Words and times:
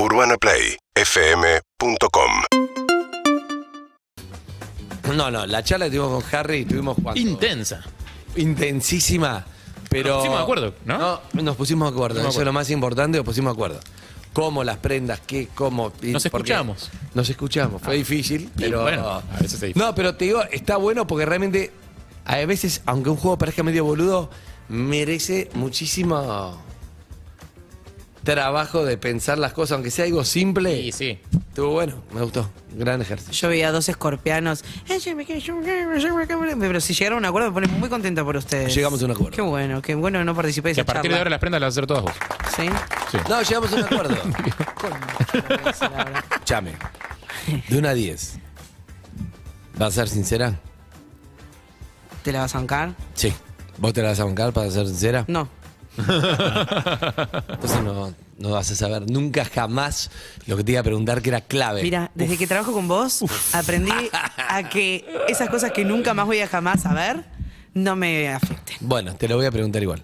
UrbanaPlayFM.com 0.00 2.30
No, 5.16 5.28
no, 5.30 5.44
la 5.44 5.64
charla 5.64 5.86
que 5.86 5.90
tuvimos 5.96 6.22
con 6.22 6.34
Harry, 6.38 6.64
tuvimos 6.64 6.96
cuánto? 7.02 7.20
Intensa. 7.20 7.82
intensísima, 8.36 9.44
pero... 9.90 10.10
Nos 10.10 10.18
pusimos 10.18 10.38
de 10.38 10.42
acuerdo, 10.44 10.72
¿no? 10.84 10.98
No, 10.98 11.20
nos 11.42 11.56
pusimos 11.56 11.90
de 11.90 11.96
acuerdo, 11.96 12.14
Pusimos 12.14 12.34
de 12.34 12.36
eso 12.36 12.40
es 12.42 12.46
lo 12.46 12.52
más 12.52 12.70
importante, 12.70 13.18
nos 13.18 13.24
pusimos 13.24 13.52
de 13.52 13.54
acuerdo. 13.54 13.80
Cómo 14.32 14.62
las 14.62 14.76
prendas, 14.76 15.18
qué, 15.26 15.48
cómo... 15.52 15.92
y 16.00 16.12
Nos 16.12 16.24
escuchamos. 16.24 16.90
Nos 17.14 17.28
escuchamos, 17.28 17.82
fue 17.82 17.96
difícil, 17.96 18.52
pero... 18.56 18.82
bueno, 18.82 19.04
a 19.08 19.20
veces 19.40 19.54
es 19.54 19.60
difícil. 19.62 19.82
No, 19.82 19.96
pero 19.96 20.14
te 20.14 20.26
digo, 20.26 20.44
está 20.52 20.76
bueno 20.76 21.08
porque 21.08 21.26
realmente, 21.26 21.72
a 22.24 22.36
veces, 22.46 22.82
aunque 22.86 23.10
un 23.10 23.16
juego 23.16 23.36
parezca 23.36 23.64
medio 23.64 23.84
boludo, 23.84 24.30
merece 24.68 25.50
muchísimo 25.54 26.67
trabajo 28.24 28.84
de 28.84 28.98
pensar 28.98 29.38
las 29.38 29.52
cosas, 29.52 29.72
aunque 29.72 29.90
sea 29.90 30.04
algo 30.04 30.24
simple. 30.24 30.74
Sí, 30.76 30.92
sí. 30.92 31.18
Estuvo 31.48 31.70
bueno, 31.70 32.02
me 32.12 32.20
gustó. 32.22 32.50
Gran 32.72 33.00
ejercicio. 33.02 33.32
Yo 33.32 33.48
veía 33.48 33.72
dos 33.72 33.88
escorpianos. 33.88 34.64
Pero 34.86 36.80
si 36.80 36.94
llegaron 36.94 37.16
a 37.16 37.20
un 37.20 37.24
acuerdo, 37.26 37.48
me 37.48 37.54
pone 37.54 37.66
muy 37.68 37.88
contenta 37.88 38.24
por 38.24 38.36
ustedes. 38.36 38.74
Llegamos 38.74 39.02
a 39.02 39.06
un 39.06 39.10
acuerdo. 39.12 39.34
Qué 39.34 39.42
bueno, 39.42 39.82
qué 39.82 39.94
bueno 39.94 40.18
que 40.18 40.24
no 40.24 40.34
participé 40.34 40.68
de 40.68 40.74
Que 40.76 40.80
esa 40.82 40.90
a 40.90 40.94
partir 40.94 41.10
de 41.10 41.18
ahora 41.18 41.30
las 41.30 41.40
prendas 41.40 41.60
las 41.60 41.68
vas 41.68 41.76
a 41.76 41.80
hacer 41.80 41.86
todas 41.86 42.02
vos. 42.02 42.12
¿Sí? 42.54 42.68
Sí. 43.10 43.18
No, 43.28 43.42
llegamos 43.42 43.72
a 43.72 43.76
un 43.76 43.84
acuerdo. 43.84 44.16
Chame. 46.44 46.72
De 47.68 47.78
una 47.78 47.90
a 47.90 47.94
10. 47.94 48.38
¿Vas 49.78 49.88
a 49.88 49.90
ser 49.92 50.08
sincera? 50.08 50.60
¿Te 52.22 52.32
la 52.32 52.40
vas 52.40 52.54
a 52.54 52.58
bancar? 52.58 52.94
Sí. 53.14 53.32
¿Vos 53.78 53.92
te 53.92 54.02
la 54.02 54.08
vas 54.08 54.20
a 54.20 54.24
bancar 54.24 54.52
para 54.52 54.70
ser 54.70 54.86
sincera? 54.86 55.24
No. 55.28 55.48
Entonces 57.48 57.82
no, 57.82 58.14
no 58.38 58.50
vas 58.50 58.70
a 58.70 58.74
saber 58.74 59.10
nunca 59.10 59.44
jamás 59.44 60.10
lo 60.46 60.56
que 60.56 60.64
te 60.64 60.72
iba 60.72 60.80
a 60.80 60.84
preguntar 60.84 61.22
que 61.22 61.30
era 61.30 61.40
clave. 61.40 61.82
Mira, 61.82 62.10
desde 62.14 62.36
que 62.36 62.46
trabajo 62.46 62.72
con 62.72 62.88
vos, 62.88 63.24
aprendí 63.52 63.92
a 64.12 64.68
que 64.68 65.04
esas 65.28 65.50
cosas 65.50 65.72
que 65.72 65.84
nunca 65.84 66.14
más 66.14 66.26
voy 66.26 66.40
a 66.40 66.46
jamás 66.46 66.82
saber 66.82 67.24
no 67.74 67.96
me 67.96 68.28
afecten. 68.28 68.76
Bueno, 68.80 69.14
te 69.14 69.28
lo 69.28 69.36
voy 69.36 69.46
a 69.46 69.50
preguntar 69.50 69.82
igual. 69.82 70.02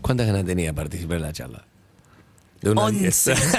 ¿Cuántas 0.00 0.26
ganas 0.26 0.44
tenía 0.44 0.66
de 0.66 0.74
participar 0.74 1.16
en 1.16 1.22
la 1.22 1.32
charla? 1.32 1.64
De 2.62 2.70
una 2.70 2.86
a 2.86 2.90
diez. 2.90 3.26
Once. 3.28 3.42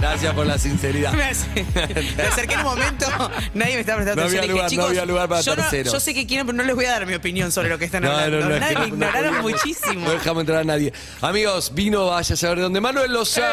Gracias 0.00 0.34
por 0.34 0.46
la 0.46 0.58
sinceridad. 0.58 1.12
Me, 1.12 1.22
acerqué 1.24 2.54
en 2.54 2.60
un 2.60 2.64
momento, 2.66 3.06
nadie 3.54 3.74
me 3.74 3.80
estaba 3.80 3.98
prestando 4.02 4.22
No 4.22 4.28
había 4.28 4.40
atención. 4.40 4.48
lugar, 4.50 4.64
no 4.64 4.68
dije, 4.70 4.82
había 4.82 5.04
lugar 5.06 5.28
para 5.28 5.40
yo, 5.40 5.56
no- 5.56 5.62
terceros". 5.62 5.92
yo 5.92 6.00
sé 6.00 6.14
que 6.14 6.26
quieren, 6.26 6.46
pero 6.46 6.56
no 6.58 6.64
les 6.64 6.74
voy 6.74 6.84
a 6.86 6.90
dar 6.90 7.06
mi 7.06 7.14
opinión 7.14 7.52
sobre 7.52 7.68
lo 7.68 7.78
que 7.78 7.84
están 7.84 8.02
No, 8.02 8.10
hablando. 8.10 8.40
no, 8.40 8.48
no, 8.48 8.58
Nadie 8.58 8.74
me 8.74 8.80
no- 8.80 8.86
no 8.88 8.94
ignoraron 8.94 9.40
muchísimo. 9.42 10.04
No 10.06 10.10
dejamos 10.12 10.40
entrar 10.42 10.58
a 10.60 10.64
nadie. 10.64 10.92
Amigos, 11.20 11.72
vino, 11.74 12.06
vaya 12.06 12.34
a 12.34 12.36
saber 12.36 12.60
dónde. 12.60 12.80
Manuel 12.80 13.12
Lozano. 13.12 13.46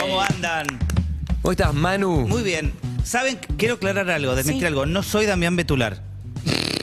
¿Cómo 0.00 0.20
andan? 0.22 0.66
¿Cómo 1.42 1.52
estás, 1.52 1.74
Manu? 1.74 2.26
Muy 2.28 2.42
bien. 2.42 2.72
¿Saben? 3.04 3.38
Quiero 3.58 3.74
aclarar 3.74 4.08
algo, 4.10 4.34
desmentir 4.36 4.62
Sí. 4.62 4.66
algo. 4.66 4.86
No 4.86 5.02
soy 5.02 5.26
Damián 5.26 5.56
Betular. 5.56 6.00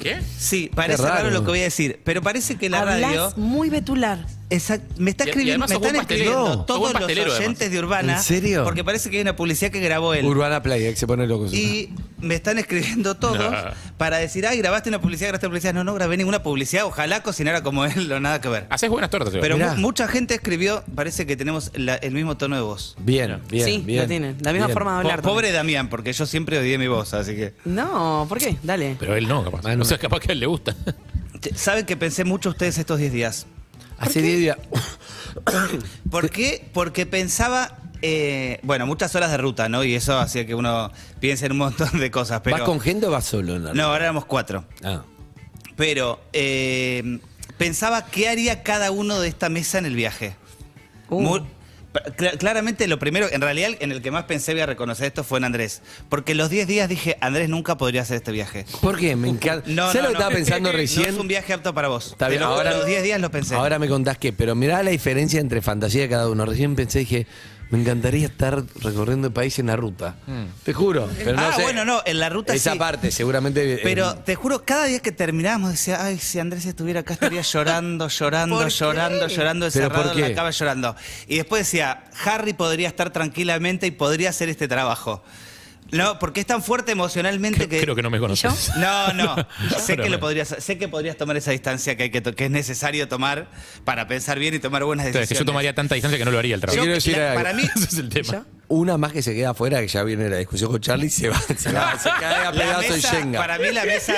¿Qué? 0.03 0.21
Sí, 0.37 0.69
parece 0.73 1.01
raro. 1.03 1.15
raro. 1.15 1.29
lo 1.31 1.41
que 1.43 1.49
voy 1.49 1.59
a 1.59 1.63
decir, 1.63 2.01
pero 2.05 2.21
parece 2.21 2.55
que 2.57 2.69
la 2.69 2.79
Hablas 2.81 3.01
radio 3.01 3.33
muy 3.37 3.69
betular. 3.69 4.19
Exact- 4.51 4.97
me 4.97 5.11
está 5.11 5.25
escribiendo, 5.25 5.67
me 5.67 5.75
están 5.75 5.95
escribiendo 5.95 6.65
todos 6.65 6.91
los 6.93 7.03
oyentes 7.03 7.69
de 7.71 7.77
Urbana. 7.79 8.17
¿En 8.17 8.23
serio? 8.23 8.63
Porque 8.63 8.83
parece 8.83 9.09
que 9.11 9.17
hay 9.17 9.21
una 9.21 9.35
publicidad 9.35 9.71
que 9.71 9.79
grabó 9.79 10.15
él. 10.15 10.25
Urbana 10.25 10.63
Play, 10.63 10.85
eh, 10.85 10.89
que 10.89 10.95
se 10.95 11.05
pone 11.05 11.27
loco. 11.27 11.45
Y 11.53 11.93
me 12.19 12.33
están 12.33 12.57
escribiendo 12.57 13.15
todos 13.15 13.37
No. 13.37 13.51
para 13.97 14.17
decir, 14.17 14.47
ay, 14.47 14.57
grabaste 14.57 14.89
una 14.89 14.99
publicidad, 15.01 15.27
grabaste 15.29 15.45
una 15.45 15.51
publicidad. 15.51 15.73
No, 15.75 15.83
no 15.83 15.93
grabé 15.93 16.17
ninguna 16.17 16.41
publicidad. 16.41 16.85
Ojalá 16.85 17.21
cocinara 17.21 17.61
como 17.61 17.85
él, 17.85 18.11
o 18.11 18.19
nada 18.19 18.41
que 18.41 18.49
ver. 18.49 18.65
Haces 18.71 18.89
buenas 18.89 19.11
tortas, 19.11 19.31
Seba. 19.31 19.41
Pero 19.43 19.57
mu- 19.59 19.75
mucha 19.77 20.07
gente 20.07 20.33
escribió, 20.33 20.83
parece 20.95 21.27
que 21.27 21.37
tenemos 21.37 21.71
la- 21.75 21.95
el 21.97 22.13
mismo 22.13 22.35
tono 22.35 22.55
de 22.55 22.63
voz. 22.63 22.95
Bien, 22.99 23.39
bien, 23.49 23.65
sí, 23.65 23.83
bien. 23.85 24.01
lo 24.01 24.07
tienen. 24.07 24.37
La 24.41 24.51
misma 24.51 24.65
Bien. 24.67 24.73
forma 24.73 24.91
de 24.97 25.03
Po- 25.03 25.09
hablar. 25.11 25.21
pobre 25.21 25.51
Damián, 25.51 25.89
porque 25.89 26.11
yo 26.11 26.25
siempre 26.25 26.57
odié 26.57 26.79
mi 26.79 26.87
voz, 26.87 27.13
así 27.13 27.35
que... 27.35 27.53
No, 27.65 28.25
¿por 28.27 28.39
qué? 28.39 28.57
Dale. 28.63 28.95
Pero 28.99 29.15
él 29.15 29.27
no, 29.27 29.43
capaz. 29.43 29.61
Manu. 29.61 29.83
O 29.83 29.85
sea, 29.85 29.99
capaz 29.99 30.19
que 30.21 30.29
a 30.29 30.33
él 30.33 30.39
le 30.39 30.47
gusta. 30.47 30.75
Saben 31.55 31.85
que 31.85 31.95
pensé 31.95 32.23
mucho 32.23 32.49
ustedes 32.49 32.77
estos 32.79 32.97
10 32.97 33.13
días. 33.13 33.45
Hace 33.99 34.21
10 34.21 34.39
días. 34.39 34.57
¿Por 36.11 36.29
qué? 36.29 36.67
Porque 36.73 37.05
pensaba, 37.05 37.77
eh, 38.01 38.59
bueno, 38.63 38.85
muchas 38.85 39.13
horas 39.15 39.31
de 39.31 39.37
ruta, 39.37 39.69
¿no? 39.69 39.83
Y 39.83 39.95
eso 39.95 40.17
hacía 40.17 40.45
que 40.45 40.55
uno 40.55 40.91
piense 41.19 41.45
en 41.45 41.53
un 41.53 41.57
montón 41.59 41.99
de 41.99 42.09
cosas. 42.11 42.41
Pero, 42.41 42.57
¿Vas 42.57 42.65
con 42.65 42.79
gente 42.79 43.07
o 43.07 43.11
vas 43.11 43.25
solo? 43.25 43.55
en 43.55 43.65
la 43.65 43.73
No, 43.73 43.83
ahora 43.83 44.05
éramos 44.05 44.25
cuatro. 44.25 44.65
Ah. 44.83 45.03
Pero 45.75 46.19
eh, 46.33 47.19
pensaba 47.57 48.05
qué 48.05 48.29
haría 48.29 48.63
cada 48.63 48.91
uno 48.91 49.19
de 49.19 49.27
esta 49.27 49.49
mesa 49.49 49.77
en 49.77 49.85
el 49.85 49.95
viaje. 49.95 50.35
Uh. 51.09 51.39
Claramente 52.37 52.87
lo 52.87 52.99
primero, 52.99 53.27
en 53.31 53.41
realidad 53.41 53.71
en 53.79 53.91
el 53.91 54.01
que 54.01 54.11
más 54.11 54.25
pensé 54.25 54.51
voy 54.53 54.61
a 54.61 54.65
reconocer 54.67 55.07
esto 55.07 55.23
fue 55.23 55.39
en 55.39 55.45
Andrés. 55.45 55.81
Porque 56.07 56.35
los 56.35 56.49
10 56.49 56.67
días 56.67 56.87
dije, 56.87 57.17
Andrés 57.19 57.49
nunca 57.49 57.77
podría 57.77 58.03
hacer 58.03 58.17
este 58.17 58.31
viaje. 58.31 58.65
¿Por 58.81 58.97
qué? 58.97 59.15
Me 59.15 59.27
encanta. 59.29 59.67
No, 59.67 59.87
¿Sabes 59.87 59.95
no, 59.95 60.01
lo 60.01 60.07
que 60.09 60.13
no. 60.13 60.19
estaba 60.19 60.35
pensando 60.35 60.69
No 60.71 60.77
recién? 60.77 61.09
es 61.09 61.15
un 61.15 61.27
viaje 61.27 61.51
apto 61.53 61.73
para 61.73 61.87
vos. 61.87 62.11
Está 62.11 62.27
bien, 62.29 62.43
ahora, 62.43 62.71
los 62.77 62.85
10 62.85 63.03
días 63.03 63.19
lo 63.19 63.31
pensé. 63.31 63.55
Ahora 63.55 63.79
me 63.79 63.87
contás 63.87 64.17
que, 64.17 64.31
pero 64.33 64.53
mirá 64.55 64.83
la 64.83 64.91
diferencia 64.91 65.39
entre 65.39 65.61
fantasía 65.61 66.01
de 66.01 66.09
cada 66.09 66.29
uno. 66.29 66.45
Recién 66.45 66.75
pensé, 66.75 66.99
dije, 66.99 67.25
me 67.69 67.79
encantaría 67.79 68.25
estar 68.27 68.63
recorriendo 68.81 69.27
el 69.27 69.33
país 69.33 69.59
en 69.59 69.67
la 69.67 69.75
ruta. 69.75 70.15
Te 70.63 70.73
juro. 70.73 71.07
Pero 71.23 71.33
no 71.37 71.41
ah, 71.47 71.53
sé. 71.55 71.61
bueno, 71.61 71.85
no, 71.85 72.01
en 72.05 72.19
la 72.19 72.29
ruta 72.29 72.53
Esa 72.53 72.71
sí. 72.73 72.79
parte, 72.79 73.11
seguramente. 73.11 73.75
eh, 73.75 73.79
Pero 73.83 74.15
te 74.15 74.33
juro, 74.35 74.65
cada 74.65 74.85
día 74.85 74.99
que 74.99 75.11
terminábamos 75.11 75.71
decía, 75.71 76.03
ay, 76.03 76.17
si 76.17 76.39
Andrés 76.39 76.65
estuviera 76.65 77.01
acá 77.01 77.13
estaría 77.13 77.41
llorando, 77.53 78.07
llorando, 78.07 78.55
¿Por 78.57 78.65
qué? 78.67 78.71
llorando, 78.73 79.27
llorando, 79.27 79.67
¿Pero 79.71 79.85
encerrado 79.85 80.09
por 80.09 80.17
en 80.19 80.23
qué? 80.23 80.29
la 80.29 80.35
cama 80.35 80.49
llorando. 80.51 80.95
Y 81.27 81.37
después 81.37 81.61
decía, 81.67 82.05
Harry 82.25 82.53
podría 82.53 82.87
estar 82.87 83.11
tranquilamente 83.11 83.85
y 83.87 83.91
podría 83.91 84.29
hacer 84.31 84.49
este 84.49 84.67
trabajo. 84.67 85.23
No, 85.91 86.19
porque 86.19 86.39
es 86.41 86.45
tan 86.45 86.61
fuerte 86.63 86.91
emocionalmente 86.91 87.67
que. 87.67 87.79
Creo 87.81 87.95
que 87.95 88.01
no 88.01 88.09
me 88.09 88.19
conoces. 88.19 88.71
No, 88.77 89.13
no. 89.13 89.35
sé 89.79 89.97
que 89.97 90.09
lo 90.09 90.19
podrías, 90.19 90.55
sé 90.59 90.77
que 90.77 90.87
podrías 90.87 91.17
tomar 91.17 91.35
esa 91.37 91.51
distancia 91.51 91.95
que, 91.97 92.03
hay 92.03 92.09
que, 92.11 92.21
to- 92.21 92.35
que 92.35 92.45
es 92.45 92.51
necesario 92.51 93.07
tomar 93.07 93.47
para 93.85 94.07
pensar 94.07 94.39
bien 94.39 94.53
y 94.53 94.59
tomar 94.59 94.83
buenas 94.83 95.05
O 95.07 95.11
sea, 95.11 95.21
decisiones. 95.21 95.31
es 95.31 95.37
que 95.37 95.41
yo 95.43 95.45
tomaría 95.45 95.73
tanta 95.75 95.95
distancia 95.95 96.17
que 96.17 96.25
no 96.25 96.31
lo 96.31 96.39
haría 96.39 96.55
el 96.55 96.61
Yo- 96.61 96.67
trabajo. 96.67 96.81
quiero 96.83 96.93
decir 96.95 97.17
la- 97.17 97.31
algo. 97.31 97.43
para 97.43 97.53
mí, 97.55 97.63
Ese 97.75 97.85
es 97.85 97.97
el 97.97 98.09
tema. 98.09 98.45
Una 98.67 98.97
más 98.99 99.11
que 99.11 99.23
se 99.23 99.33
queda 99.33 99.49
afuera, 99.49 99.79
que 99.81 99.87
ya 99.87 100.03
viene 100.03 100.29
la 100.29 100.37
discusión 100.37 100.69
con 100.71 100.79
Charlie, 100.79 101.09
se 101.09 101.27
va, 101.29 101.41
se, 101.41 101.71
va, 101.73 101.97
se 101.97 102.09
cae 102.19 102.45
a 102.45 102.49
en 102.51 102.55
mesa, 102.91 103.11
Shenga. 103.13 103.39
para 103.39 103.57
mí 103.57 103.71
la 103.71 103.83
mesa 103.83 104.13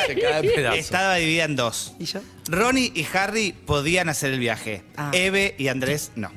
estaba 0.76 1.16
dividida 1.16 1.46
en 1.46 1.56
dos. 1.56 1.94
¿Y 2.00 2.06
yo? 2.06 2.20
Ronnie 2.50 2.92
y 2.94 3.08
Harry 3.14 3.54
podían 3.54 4.10
hacer 4.10 4.34
el 4.34 4.40
viaje. 4.40 4.84
Ah. 4.98 5.12
Eve 5.14 5.56
y 5.58 5.70
Andrés 5.70 6.12
no. 6.16 6.32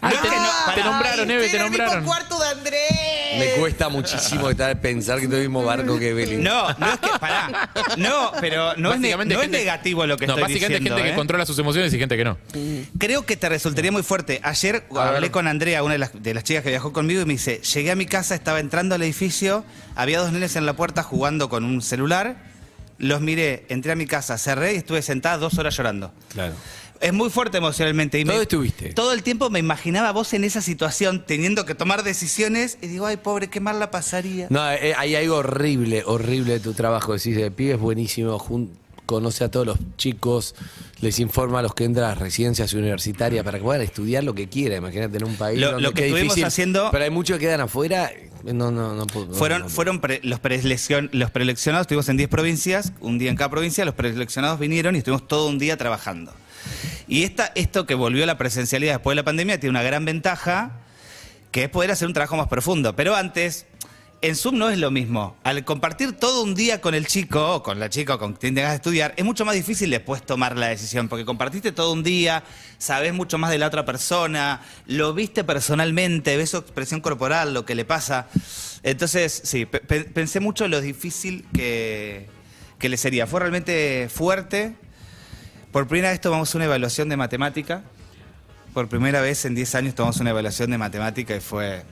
Ah, 0.00 0.08
No 0.10 0.16
es 0.16 0.20
te- 0.22 0.28
no, 0.28 0.74
te 0.74 0.82
nombraron, 0.82 1.30
Eve, 1.30 1.48
te 1.48 1.58
nombraron. 1.60 2.04
cuarto 2.04 2.40
de 2.40 2.48
Andrés. 2.48 2.90
Me 3.38 3.46
cuesta 3.60 3.88
muchísimo 3.88 4.50
estar, 4.50 4.80
pensar 4.80 5.18
que 5.18 5.24
estoy 5.24 5.38
en 5.38 5.42
el 5.44 5.48
mismo 5.48 5.64
barco 5.64 5.98
que 5.98 6.10
Evelyn. 6.10 6.42
No, 6.42 6.68
no 6.78 6.92
es 6.92 6.98
que, 6.98 7.08
pará. 7.20 7.70
No, 7.96 8.32
pero 8.40 8.74
no, 8.76 8.92
es, 8.92 9.00
ne- 9.00 9.08
Básicamente 9.08 9.34
no 9.34 9.40
es 9.40 9.44
gente- 9.46 9.58
negativo 9.58 10.06
lo 10.06 10.16
que 10.16 10.26
no, 10.26 10.32
estoy 10.34 10.42
básicamente 10.42 10.78
diciendo. 10.78 10.96
gente 10.96 11.08
¿eh? 11.08 11.12
que 11.12 11.16
controla 11.16 11.46
sus 11.46 11.58
emociones 11.58 11.92
y 11.94 11.98
gente 11.98 12.16
que 12.16 12.24
no. 12.24 12.38
Creo 12.98 13.24
que 13.26 13.36
te 13.36 13.48
resultaría 13.48 13.92
muy 13.92 14.02
fuerte. 14.02 14.40
Ayer 14.42 14.84
hablé 14.96 15.30
con 15.30 15.46
Andrea, 15.48 15.82
una 15.82 15.92
de 15.94 15.98
las, 15.98 16.10
de 16.22 16.34
las 16.34 16.44
chicas 16.44 16.62
que 16.62 16.70
viajó 16.70 16.92
conmigo, 16.92 17.22
y 17.22 17.24
me 17.24 17.32
dice, 17.34 17.60
llegué 17.60 17.90
a 17.90 17.96
mi 17.96 18.06
casa, 18.06 18.34
estaba 18.34 18.60
entrando 18.60 18.94
al 18.94 19.02
edificio, 19.02 19.64
había 19.94 20.18
dos 20.20 20.32
nenes 20.32 20.56
en 20.56 20.66
la 20.66 20.74
puerta 20.74 21.02
jugando 21.02 21.48
con 21.48 21.64
un 21.64 21.82
celular, 21.82 22.36
los 22.98 23.20
miré, 23.20 23.64
entré 23.68 23.92
a 23.92 23.96
mi 23.96 24.06
casa, 24.06 24.38
cerré 24.38 24.74
y 24.74 24.76
estuve 24.76 25.02
sentada 25.02 25.36
dos 25.38 25.58
horas 25.58 25.76
llorando. 25.76 26.12
Claro. 26.32 26.54
Es 27.02 27.12
muy 27.12 27.28
fuerte 27.30 27.58
emocionalmente. 27.58 28.18
Y 28.18 28.24
¿Dónde 28.24 28.36
me- 28.38 28.42
estuviste? 28.42 28.92
Todo 28.94 29.12
el 29.12 29.22
tiempo 29.22 29.50
me 29.50 29.58
imaginaba 29.58 30.12
vos 30.12 30.32
en 30.34 30.44
esa 30.44 30.62
situación, 30.62 31.24
teniendo 31.26 31.66
que 31.66 31.74
tomar 31.74 32.02
decisiones, 32.04 32.78
y 32.80 32.86
digo, 32.86 33.06
ay, 33.06 33.16
pobre, 33.16 33.50
qué 33.50 33.60
mal 33.60 33.78
la 33.80 33.90
pasaría. 33.90 34.46
No, 34.50 34.70
eh, 34.70 34.94
hay 34.96 35.14
algo 35.16 35.36
horrible, 35.36 36.04
horrible 36.06 36.54
de 36.54 36.60
tu 36.60 36.72
trabajo. 36.74 37.12
Decís, 37.14 37.36
el 37.36 37.52
pibe 37.52 37.72
es 37.74 37.80
buenísimo, 37.80 38.38
jun- 38.38 38.70
conoce 39.04 39.42
a 39.44 39.50
todos 39.50 39.66
los 39.66 39.78
chicos, 39.98 40.54
les 41.00 41.18
informa 41.18 41.58
a 41.58 41.62
los 41.62 41.74
que 41.74 41.84
entran 41.84 42.06
a 42.06 42.08
las 42.10 42.18
residencias 42.18 42.72
universitarias 42.72 43.44
para 43.44 43.58
que 43.58 43.64
puedan 43.64 43.82
estudiar 43.82 44.22
lo 44.24 44.32
que 44.34 44.48
quieran. 44.48 44.78
Imagínate 44.78 45.16
en 45.18 45.24
un 45.24 45.34
país 45.34 45.58
Lo- 45.60 45.72
donde 45.72 45.82
lo 45.82 45.92
que 45.92 46.02
es 46.02 46.06
estuvimos 46.06 46.34
difícil, 46.36 46.46
haciendo- 46.46 46.88
Pero 46.92 47.04
hay 47.04 47.10
muchos 47.10 47.36
que 47.38 47.46
quedan 47.46 47.60
afuera. 47.62 48.10
No, 48.44 48.70
no, 48.70 48.94
no. 48.94 49.06
Fueron, 49.06 49.58
no, 49.62 49.64
no. 49.66 49.68
fueron 49.68 50.00
pre- 50.00 50.20
los, 50.22 50.40
preeleccion- 50.40 51.10
los 51.12 51.30
preeleccionados, 51.32 51.84
estuvimos 51.84 52.08
en 52.08 52.16
10 52.16 52.28
provincias, 52.28 52.92
un 53.00 53.18
día 53.18 53.30
en 53.30 53.36
cada 53.36 53.50
provincia, 53.50 53.84
los 53.84 53.94
preeleccionados 53.94 54.58
vinieron 54.60 54.94
y 54.94 54.98
estuvimos 54.98 55.26
todo 55.28 55.48
un 55.48 55.58
día 55.58 55.76
trabajando. 55.76 56.32
Y 57.12 57.24
esta, 57.24 57.52
esto 57.54 57.84
que 57.84 57.94
volvió 57.94 58.24
a 58.24 58.26
la 58.26 58.38
presencialidad 58.38 58.94
después 58.94 59.12
de 59.12 59.16
la 59.16 59.24
pandemia 59.24 59.60
tiene 59.60 59.70
una 59.70 59.82
gran 59.82 60.06
ventaja, 60.06 60.80
que 61.50 61.64
es 61.64 61.68
poder 61.68 61.90
hacer 61.90 62.08
un 62.08 62.14
trabajo 62.14 62.36
más 62.38 62.48
profundo. 62.48 62.96
Pero 62.96 63.14
antes, 63.14 63.66
en 64.22 64.34
Zoom 64.34 64.56
no 64.56 64.70
es 64.70 64.78
lo 64.78 64.90
mismo. 64.90 65.36
Al 65.44 65.62
compartir 65.66 66.12
todo 66.12 66.42
un 66.42 66.54
día 66.54 66.80
con 66.80 66.94
el 66.94 67.06
chico, 67.06 67.56
o 67.56 67.62
con 67.62 67.78
la 67.78 67.90
chica, 67.90 68.14
o 68.14 68.18
con 68.18 68.32
quien 68.32 68.54
tengas 68.54 68.70
que 68.70 68.76
estudiar, 68.76 69.12
es 69.18 69.26
mucho 69.26 69.44
más 69.44 69.54
difícil 69.54 69.90
después 69.90 70.24
tomar 70.24 70.56
la 70.56 70.68
decisión, 70.68 71.10
porque 71.10 71.26
compartiste 71.26 71.70
todo 71.70 71.92
un 71.92 72.02
día, 72.02 72.44
sabes 72.78 73.12
mucho 73.12 73.36
más 73.36 73.50
de 73.50 73.58
la 73.58 73.66
otra 73.66 73.84
persona, 73.84 74.62
lo 74.86 75.12
viste 75.12 75.44
personalmente, 75.44 76.34
ves 76.38 76.48
su 76.48 76.56
expresión 76.56 77.02
corporal, 77.02 77.52
lo 77.52 77.66
que 77.66 77.74
le 77.74 77.84
pasa. 77.84 78.26
Entonces, 78.84 79.38
sí, 79.44 79.66
pe- 79.66 79.80
pe- 79.80 80.04
pensé 80.04 80.40
mucho 80.40 80.66
lo 80.66 80.80
difícil 80.80 81.44
que, 81.52 82.26
que 82.78 82.88
le 82.88 82.96
sería. 82.96 83.26
Fue 83.26 83.40
realmente 83.40 84.08
fuerte. 84.10 84.76
Por 85.72 85.88
primera 85.88 86.10
vez 86.10 86.20
tomamos 86.20 86.54
una 86.54 86.66
evaluación 86.66 87.08
de 87.08 87.16
matemática 87.16 87.82
Por 88.74 88.88
primera 88.88 89.22
vez 89.22 89.46
en 89.46 89.54
10 89.54 89.74
años 89.74 89.94
tomamos 89.94 90.20
una 90.20 90.28
evaluación 90.28 90.70
de 90.70 90.76
matemática 90.76 91.34
y 91.34 91.40
fue 91.40 91.84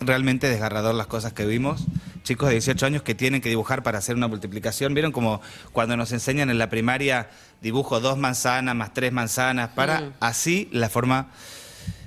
realmente 0.00 0.46
desgarrador 0.46 0.94
las 0.94 1.06
cosas 1.06 1.32
que 1.32 1.46
vimos. 1.46 1.84
Chicos 2.22 2.48
de 2.48 2.56
18 2.56 2.84
años 2.84 3.02
que 3.02 3.14
tienen 3.14 3.40
que 3.40 3.48
dibujar 3.48 3.82
para 3.82 3.98
hacer 3.98 4.16
una 4.16 4.28
multiplicación. 4.28 4.92
¿Vieron 4.92 5.10
como 5.10 5.40
cuando 5.72 5.96
nos 5.96 6.12
enseñan 6.12 6.50
en 6.50 6.58
la 6.58 6.68
primaria 6.68 7.30
dibujo 7.62 7.98
dos 8.00 8.18
manzanas 8.18 8.74
más 8.74 8.92
tres 8.92 9.12
manzanas? 9.12 9.70
Para 9.70 10.12
así 10.20 10.68
la 10.70 10.90
forma 10.90 11.28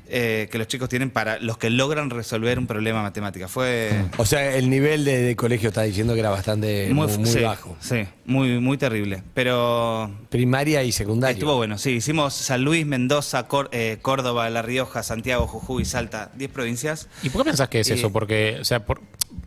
eh, 0.09 0.47
que 0.51 0.57
los 0.57 0.67
chicos 0.67 0.89
tienen 0.89 1.09
para 1.09 1.39
los 1.39 1.57
que 1.57 1.69
logran 1.69 2.09
resolver 2.09 2.57
un 2.59 2.67
problema 2.67 3.01
matemático. 3.01 3.47
Fue 3.47 3.91
O 4.17 4.25
sea, 4.25 4.55
el 4.55 4.69
nivel 4.69 5.05
de, 5.05 5.21
de 5.21 5.35
colegio 5.35 5.69
está 5.69 5.83
diciendo 5.83 6.13
que 6.13 6.19
era 6.21 6.29
bastante 6.29 6.89
muy, 6.93 7.07
muy 7.17 7.25
sí, 7.29 7.39
bajo. 7.41 7.75
Sí, 7.79 8.05
muy, 8.25 8.59
muy 8.59 8.77
terrible. 8.77 9.23
Pero 9.33 10.11
Primaria 10.29 10.83
y 10.83 10.91
secundaria. 10.91 11.33
Estuvo 11.33 11.55
bueno, 11.55 11.77
sí. 11.77 11.91
Hicimos 11.91 12.33
San 12.33 12.63
Luis, 12.63 12.85
Mendoza, 12.85 13.47
eh, 13.71 13.97
Córdoba, 14.01 14.49
La 14.49 14.61
Rioja, 14.61 15.03
Santiago, 15.03 15.47
Jujuy, 15.47 15.85
Salta, 15.85 16.31
10 16.35 16.51
provincias. 16.51 17.07
¿Y 17.23 17.29
por 17.29 17.43
qué 17.43 17.49
pensás 17.49 17.69
que 17.69 17.79
es 17.81 17.89
Y- 17.89 17.93
eso? 17.93 18.11
Porque, 18.11 18.57
o 18.61 18.65
sea, 18.65 18.85
por- 18.85 19.01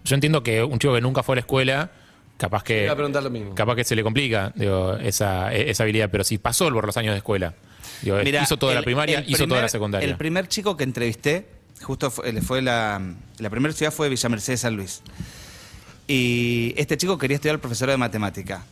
yo 0.05 0.15
entiendo 0.15 0.43
que 0.43 0.63
un 0.63 0.79
chico 0.79 0.95
que 0.95 1.01
nunca 1.01 1.23
fue 1.23 1.35
a 1.35 1.37
la 1.37 1.41
escuela, 1.41 1.91
capaz 2.37 2.63
que. 2.65 2.85
Iba 2.85 2.93
a 2.93 2.97
preguntar 2.97 3.23
lo 3.23 3.31
mismo. 3.31 3.55
Capaz 3.55 3.77
que 3.77 3.85
se 3.85 3.95
le 3.95 4.03
complica 4.03 4.53
digo, 4.55 4.97
esa, 4.97 5.55
e- 5.55 5.71
esa 5.71 5.83
habilidad, 5.85 6.09
pero 6.11 6.25
si 6.25 6.39
pasó 6.39 6.69
por 6.71 6.87
los 6.87 6.97
años 6.97 7.13
de 7.15 7.19
escuela. 7.19 7.55
Digo, 8.03 8.19
Mira, 8.25 8.43
hizo 8.43 8.57
toda 8.57 8.75
la 8.75 8.83
primaria, 8.83 9.25
hizo 9.27 9.47
toda 9.47 9.63
la 9.63 9.69
secundaria. 9.69 10.09
El 10.09 10.17
primer 10.17 10.49
chico 10.49 10.77
que 10.77 10.85
entrevisté, 10.85 11.47
justo 11.83 12.11
fue, 12.11 12.41
fue 12.43 12.63
la, 12.63 13.01
la 13.39 13.51
primera 13.51 13.75
ciudad 13.75 13.93
fue 13.93 14.09
Villa 14.09 14.29
Mercedes 14.29 14.61
San 14.61 14.77
Luis. 14.77 15.03
Y 16.09 16.75
este 16.77 16.97
chico 16.97 17.19
quería 17.19 17.37
estudiar 17.37 17.55
al 17.55 17.61
profesor 17.61 17.89
de 17.91 17.97
matemática. 17.97 18.65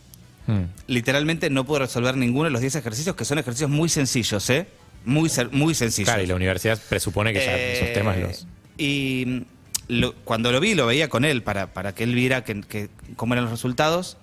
Mm. 0.47 0.63
Literalmente 0.87 1.49
no 1.49 1.65
pudo 1.65 1.79
resolver 1.79 2.17
ninguno 2.17 2.45
de 2.45 2.51
los 2.51 2.61
10 2.61 2.75
ejercicios, 2.75 3.15
que 3.15 3.23
son 3.25 3.39
ejercicios 3.39 3.69
muy 3.69 3.87
sencillos, 3.89 4.49
¿eh? 4.49 4.67
Muy, 5.05 5.31
muy 5.51 5.73
sencillos. 5.73 6.09
Claro, 6.09 6.23
y 6.23 6.27
la 6.27 6.35
universidad 6.35 6.79
presupone 6.89 7.31
que 7.31 7.39
ya 7.45 7.55
esos 7.57 7.87
Eh, 7.89 7.91
temas 7.93 8.17
los. 8.17 8.47
Y 8.77 9.43
lo- 9.87 10.13
cuando 10.25 10.51
lo 10.51 10.59
vi, 10.59 10.75
lo 10.75 10.85
veía 10.85 11.07
con 11.07 11.23
él 11.23 11.41
para, 11.43 11.67
para 11.73 11.95
que 11.95 12.03
él 12.03 12.13
viera 12.15 12.43
que, 12.43 12.61
que- 12.61 12.89
cómo 13.15 13.33
eran 13.33 13.45
los 13.45 13.51
resultados. 13.51 14.17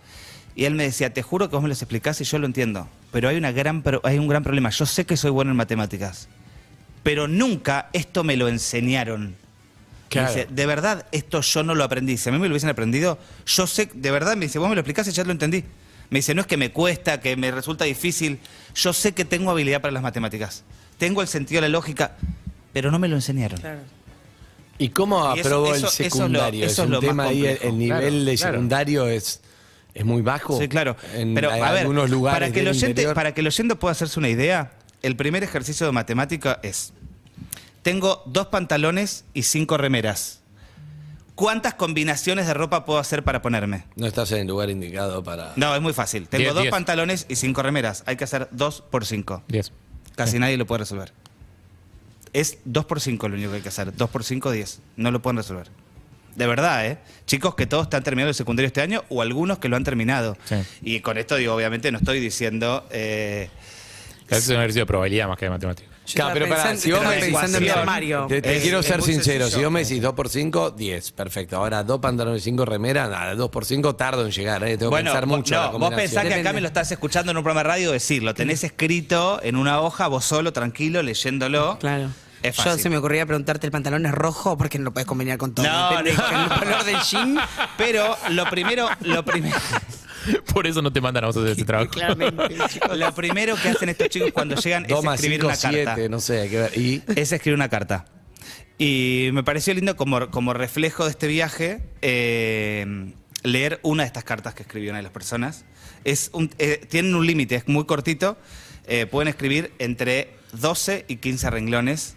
Y 0.57 0.65
él 0.65 0.75
me 0.75 0.85
decía, 0.85 1.13
te 1.13 1.23
juro 1.23 1.49
que 1.51 1.55
vos 1.57 1.63
me 1.63 1.69
los 1.69 1.83
explicás 1.83 2.21
y 2.21 2.25
yo 2.25 2.39
lo 2.39 2.47
entiendo. 2.47 2.89
Pero 3.13 3.29
hay, 3.29 3.37
una 3.37 3.53
gran, 3.53 3.85
hay 4.03 4.19
un 4.19 4.27
gran 4.27 4.43
problema. 4.43 4.71
Yo 4.71 4.87
sé 4.87 5.05
que 5.05 5.17
soy 5.17 5.31
bueno 5.31 5.51
en 5.51 5.57
matemáticas. 5.57 6.29
Pero 7.03 7.29
nunca 7.29 7.91
esto 7.93 8.25
me 8.25 8.37
lo 8.37 8.49
enseñaron. 8.49 9.31
Me 9.31 9.37
Claro. 10.09 10.29
dice, 10.33 10.47
de 10.51 10.67
verdad, 10.67 11.07
esto 11.13 11.41
yo 11.43 11.63
no 11.63 11.75
lo 11.75 11.85
aprendí. 11.85 12.17
Si 12.17 12.29
a 12.29 12.33
mí 12.33 12.39
me 12.39 12.47
lo 12.49 12.53
hubiesen 12.53 12.71
aprendido, 12.71 13.19
yo 13.45 13.67
sé, 13.67 13.91
de 13.93 14.11
verdad, 14.11 14.35
me 14.37 14.47
dice, 14.47 14.59
vos 14.59 14.69
me 14.69 14.75
lo 14.75 14.81
explicás 14.81 15.07
y 15.09 15.13
ya 15.13 15.25
lo 15.25 15.33
entendí. 15.33 15.63
Me 16.09 16.21
dice, 16.21 16.35
no 16.35 16.41
es 16.41 16.47
que 16.47 16.57
me 16.57 16.71
cuesta, 16.71 17.21
que 17.21 17.37
me 17.37 17.51
resulta 17.51 17.85
difícil. 17.85 18.39
Yo 18.75 18.93
sé 18.95 19.13
que 19.13 19.25
tengo 19.27 19.51
habilidad 19.51 19.81
para 19.83 19.93
las 19.93 20.03
matemáticas. 20.03 20.63
Tengo 20.97 21.21
el 21.21 21.29
sentido 21.29 21.61
de 21.61 21.69
la 21.69 21.73
lógica, 21.73 22.13
pero 22.73 22.91
no 22.91 22.99
me 22.99 23.09
lo 23.09 23.17
enseñaron. 23.17 23.61
¿Y 24.79 24.89
cómo 24.91 25.35
Y 25.35 25.41
eso- 25.41 25.49
aprobó 25.49 25.67
eso- 25.75 25.75
el 25.75 25.79
eso 25.79 25.87
es 25.89 25.99
lo- 25.99 26.17
secundario? 26.17 26.65
eso 26.67 26.83
es 26.83 26.87
un 26.87 26.93
lo 26.93 27.01
más 27.03 27.09
tema 27.09 27.25
ahí, 27.25 27.45
el, 27.47 27.79
nivel 27.79 27.89
Claro, 28.01 28.25
de 28.25 28.37
claro. 28.37 28.53
secundario 28.55 29.09
es, 29.09 29.41
es 29.97 30.05
muy 30.05 30.23
bajo. 30.23 30.59
Sí, 30.59 30.69
claro. 30.69 30.97
En 31.15 31.35
Pero, 31.35 31.51
a 31.51 31.57
ver, 31.73 31.81
algunos 31.81 32.11
lugares 32.11 32.37
para 32.37 32.53
que, 32.53 32.61
el 32.61 32.67
del 32.67 32.75
oyente, 32.75 32.91
interior. 32.91 33.15
para 33.15 33.33
que 33.33 33.41
el 33.41 33.47
oyente 33.47 33.75
pueda 33.77 33.93
hacerse 33.93 34.19
una 34.19 34.29
idea, 34.29 34.73
el 35.03 35.17
primer 35.17 35.43
ejercicio 35.43 35.87
de 35.87 35.93
matemática 35.93 36.61
es, 36.63 36.93
tengo 37.83 38.23
dos 38.27 38.49
pantalones 38.49 39.25
y 39.33 39.43
cinco 39.45 39.77
remeras. 39.79 40.43
¿Cuántas 41.35 41.75
combinaciones 41.75 42.47
de 42.47 42.55
ropa 42.55 42.85
puedo 42.87 42.99
hacer 42.99 43.23
para 43.23 43.43
ponerme? 43.43 43.85
No 43.97 44.07
estás 44.07 44.33
en 44.33 44.39
el 44.39 44.47
lugar 44.47 44.71
indicado 44.71 45.23
para... 45.23 45.53
No, 45.57 45.75
es 45.75 45.83
muy 45.83 45.93
fácil. 45.93 46.29
Tengo 46.29 46.43
Diez, 46.45 46.55
dos 46.55 46.63
diez. 46.63 46.71
pantalones 46.71 47.27
y 47.29 47.37
cinco 47.37 47.63
remeras. 47.63 48.05
Hay 48.07 48.17
que 48.17 48.25
hacer 48.25 48.49
dos 48.53 48.83
por 48.83 49.05
cinco. 49.05 49.43
10. 49.49 49.71
Casi 50.15 50.39
nadie 50.39 50.57
lo 50.57 50.67
puede 50.67 50.79
resolver. 50.81 51.13
Es 52.33 52.59
dos 52.65 52.87
por 52.87 53.01
cinco 53.03 53.29
lo 53.29 53.35
único 53.35 53.51
que 53.51 53.57
hay 53.57 53.63
que 53.63 53.69
hacer. 53.69 53.95
Dos 53.95 54.09
por 54.09 54.25
cinco, 54.25 54.51
diez. 54.51 54.81
No 54.97 55.11
lo 55.11 55.21
pueden 55.21 55.37
resolver. 55.37 55.69
De 56.37 56.47
verdad, 56.47 56.87
¿eh? 56.87 56.99
Chicos 57.27 57.55
que 57.55 57.67
todos 57.67 57.85
están 57.85 58.03
terminando 58.05 58.29
el 58.29 58.35
secundario 58.35 58.67
este 58.67 58.83
año 58.83 59.03
o 59.09 59.23
algunos 59.23 59.59
que 59.59 59.69
lo 59.69 59.77
han 59.77 59.85
terminado. 59.85 60.37
Sí. 60.45 60.57
Y 60.83 61.01
con 61.01 61.19
esto 61.19 61.37
digo, 61.37 61.55
obviamente 61.55 61.91
no 61.91 61.99
estoy 61.99 62.21
diciendo... 62.21 62.87
eh, 62.91 63.49
Eso 64.29 64.37
es 64.37 64.49
un 64.51 64.57
ejercicio 64.57 64.83
de 64.83 64.87
probabilidad 64.87 65.29
más 65.29 65.39
que 65.39 65.47
de 65.47 65.51
matemática. 65.51 65.89
Claro, 66.15 66.35
pero 66.35 66.47
pensando- 66.47 66.81
si 66.81 66.93
vos 66.93 67.05
me 67.05 67.17
pensando 67.19 67.59
en 67.59 67.71
armario. 67.71 68.27
Te, 68.29 68.41
te 68.41 68.57
Es- 68.59 68.63
quiero 68.63 68.79
es 68.79 68.87
ser 68.87 69.03
sincero, 69.03 69.47
sencillo. 69.47 69.59
si 69.59 69.65
vos 69.65 69.73
me 69.73 69.83
decís 69.83 70.01
2 70.01 70.15
por 70.15 70.29
5, 70.29 70.71
10, 70.71 71.11
perfecto. 71.13 71.57
Ahora, 71.57 71.83
dos 71.83 71.99
pantalones 72.01 72.43
y 72.43 72.45
5 72.45 72.65
remeras, 72.65 73.11
nada, 73.11 73.35
2 73.35 73.51
por 73.51 73.65
5 73.65 73.97
tardo 73.97 74.25
en 74.25 74.31
llegar, 74.31 74.63
¿eh? 74.63 74.77
tengo 74.79 74.91
que 74.93 74.95
bueno, 74.95 75.11
pensar 75.11 75.27
vos- 75.27 75.39
mucho 75.39 75.55
no, 75.57 75.79
vos 75.81 75.95
pensás 75.95 76.25
que 76.27 76.35
acá 76.35 76.53
me 76.53 76.61
lo 76.61 76.69
estás 76.69 76.93
escuchando 76.93 77.33
en 77.33 77.39
un 77.39 77.43
programa 77.43 77.65
de 77.65 77.69
radio 77.75 77.91
decir, 77.93 78.23
lo 78.23 78.35
tenés 78.35 78.63
escrito 78.63 79.41
en 79.43 79.57
una 79.57 79.81
hoja, 79.81 80.07
vos 80.07 80.25
solo, 80.25 80.53
tranquilo, 80.53 81.03
leyéndolo. 81.03 81.77
Claro. 81.81 82.11
Es 82.43 82.57
Yo 82.57 82.77
se 82.79 82.89
me 82.91 82.99
ocurría 82.99 83.27
preguntarte, 83.27 83.67
¿el 83.67 83.73
pantalón 83.73 84.07
es 84.07 84.13
rojo? 84.13 84.57
Porque 84.59 84.79
no 84.79 84.85
lo 84.85 84.93
puedes 84.93 85.07
combinar 85.07 85.39
con 85.39 85.55
todo. 85.55 85.67
No, 85.67 85.89
Depende 85.91 86.13
no. 86.15 86.39
del 86.49 86.59
color 86.59 86.85
del 86.85 87.01
jean. 87.01 87.39
Pero 87.79 88.17
lo 88.31 88.49
primero, 88.51 88.89
lo 89.01 89.25
primero... 89.25 89.57
Por 90.53 90.67
eso 90.67 90.83
no 90.83 90.93
te 90.93 91.01
mandan 91.01 91.23
a 91.23 91.29
vos 91.29 91.37
a 91.37 91.41
hacer 91.41 91.53
ese 91.53 91.65
trabajo. 91.65 91.91
Claramente, 91.93 92.43
chicos. 92.69 92.97
Lo 92.99 93.15
primero 93.15 93.55
que 93.57 93.69
hacen 93.69 93.89
estos 93.89 94.09
chicos 94.09 94.33
cuando 94.33 94.57
llegan 94.57 94.85
2 94.89 94.99
es 94.99 95.05
más 95.05 95.15
escribir 95.21 95.41
5, 95.41 95.47
una 95.47 95.57
carta. 95.57 95.95
7, 95.95 96.09
no 96.09 96.21
sé, 96.21 96.41
hay 96.41 96.49
que 96.51 96.57
ver. 96.59 96.77
Y 96.79 97.03
Es 97.15 97.31
escribir 97.33 97.55
una 97.55 97.69
carta. 97.69 98.07
Y 98.77 99.31
me 99.33 99.45
pareció 99.45 99.73
lindo 99.73 99.95
como, 99.97 100.29
como 100.31 100.53
reflejo 100.53 101.05
de 101.05 101.11
este 101.11 101.29
viaje 101.29 101.81
eh, 102.03 103.13
leer 103.45 103.79
una 103.85 104.03
de 104.03 104.09
estas 104.09 104.25
cartas 104.25 104.55
que 104.55 104.63
escribió 104.65 104.91
una 104.91 104.99
de 104.99 105.05
las 105.05 105.13
personas. 105.13 105.65
Es 106.05 106.31
un- 106.33 106.51
eh, 106.59 106.85
tienen 106.91 107.15
un 107.15 107.25
límite, 107.27 107.55
es 107.55 107.69
muy 107.69 107.85
cortito. 107.87 108.37
Eh, 108.89 109.07
pueden 109.07 109.29
escribir 109.29 109.73
entre 109.79 110.35
12 110.53 111.05
y 111.07 111.17
15 111.17 111.51
renglones. 111.51 112.16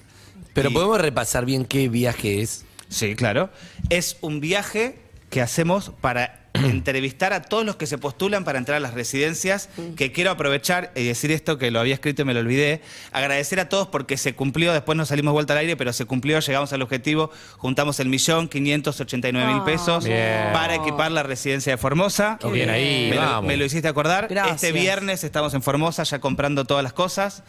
Pero 0.54 0.70
Y- 0.70 0.74
podemos 0.74 1.00
repasar 1.02 1.46
bien 1.46 1.66
qué 1.66 1.90
viaje 1.90 2.42
es. 2.42 2.66
Sí, 2.90 3.16
claro. 3.16 3.50
Es 3.90 4.18
un 4.22 4.40
viaje 4.40 4.98
que 5.30 5.42
hacemos 5.42 5.92
para 6.02 6.40
entrevistar 6.54 7.34
a 7.34 7.44
todos 7.44 7.64
los 7.64 7.76
que 7.76 7.86
se 7.86 8.00
postulan 8.00 8.44
para 8.44 8.58
entrar 8.58 8.78
a 8.78 8.80
las 8.80 8.96
residencias, 8.96 9.70
que 9.96 10.12
quiero 10.12 10.32
aprovechar 10.32 10.92
y 10.96 11.04
decir 11.04 11.32
esto 11.32 11.60
que 11.60 11.70
lo 11.70 11.80
había 11.80 11.94
escrito 11.94 12.24
y 12.24 12.26
me 12.26 12.34
lo 12.34 12.40
olvidé, 12.40 12.82
agradecer 13.12 13.60
a 13.60 13.70
todos 13.70 13.88
porque 13.90 14.18
se 14.18 14.34
cumplió, 14.34 14.74
después 14.74 14.98
nos 14.98 15.10
salimos 15.10 15.34
vuelta 15.34 15.54
al 15.54 15.60
aire, 15.60 15.78
pero 15.78 15.94
se 15.94 16.06
cumplió, 16.06 16.40
llegamos 16.40 16.74
al 16.74 16.82
objetivo, 16.82 17.30
juntamos 17.58 18.00
el 18.00 18.10
millón 18.10 18.48
quinientos 18.50 19.00
ochenta 19.00 19.30
y 19.30 19.32
nueve 19.34 19.54
mil 19.54 19.62
pesos 19.62 20.06
Bien. 20.06 20.52
para 20.52 20.74
equipar 20.74 21.12
la 21.12 21.22
residencia 21.22 21.74
de 21.74 21.78
Formosa. 21.78 22.40
Qué 22.42 22.48
bien 22.50 22.72
ahí, 22.72 23.10
me, 23.12 23.16
lo, 23.18 23.22
vamos. 23.22 23.46
me 23.48 23.56
lo 23.56 23.66
hiciste 23.66 23.88
acordar. 23.88 24.28
Gracias. 24.28 24.56
Este 24.64 24.72
viernes 24.72 25.24
estamos 25.24 25.54
en 25.54 25.62
Formosa 25.62 26.02
ya 26.02 26.18
comprando 26.20 26.66
todas 26.66 26.82
las 26.84 26.94
cosas. 26.94 27.44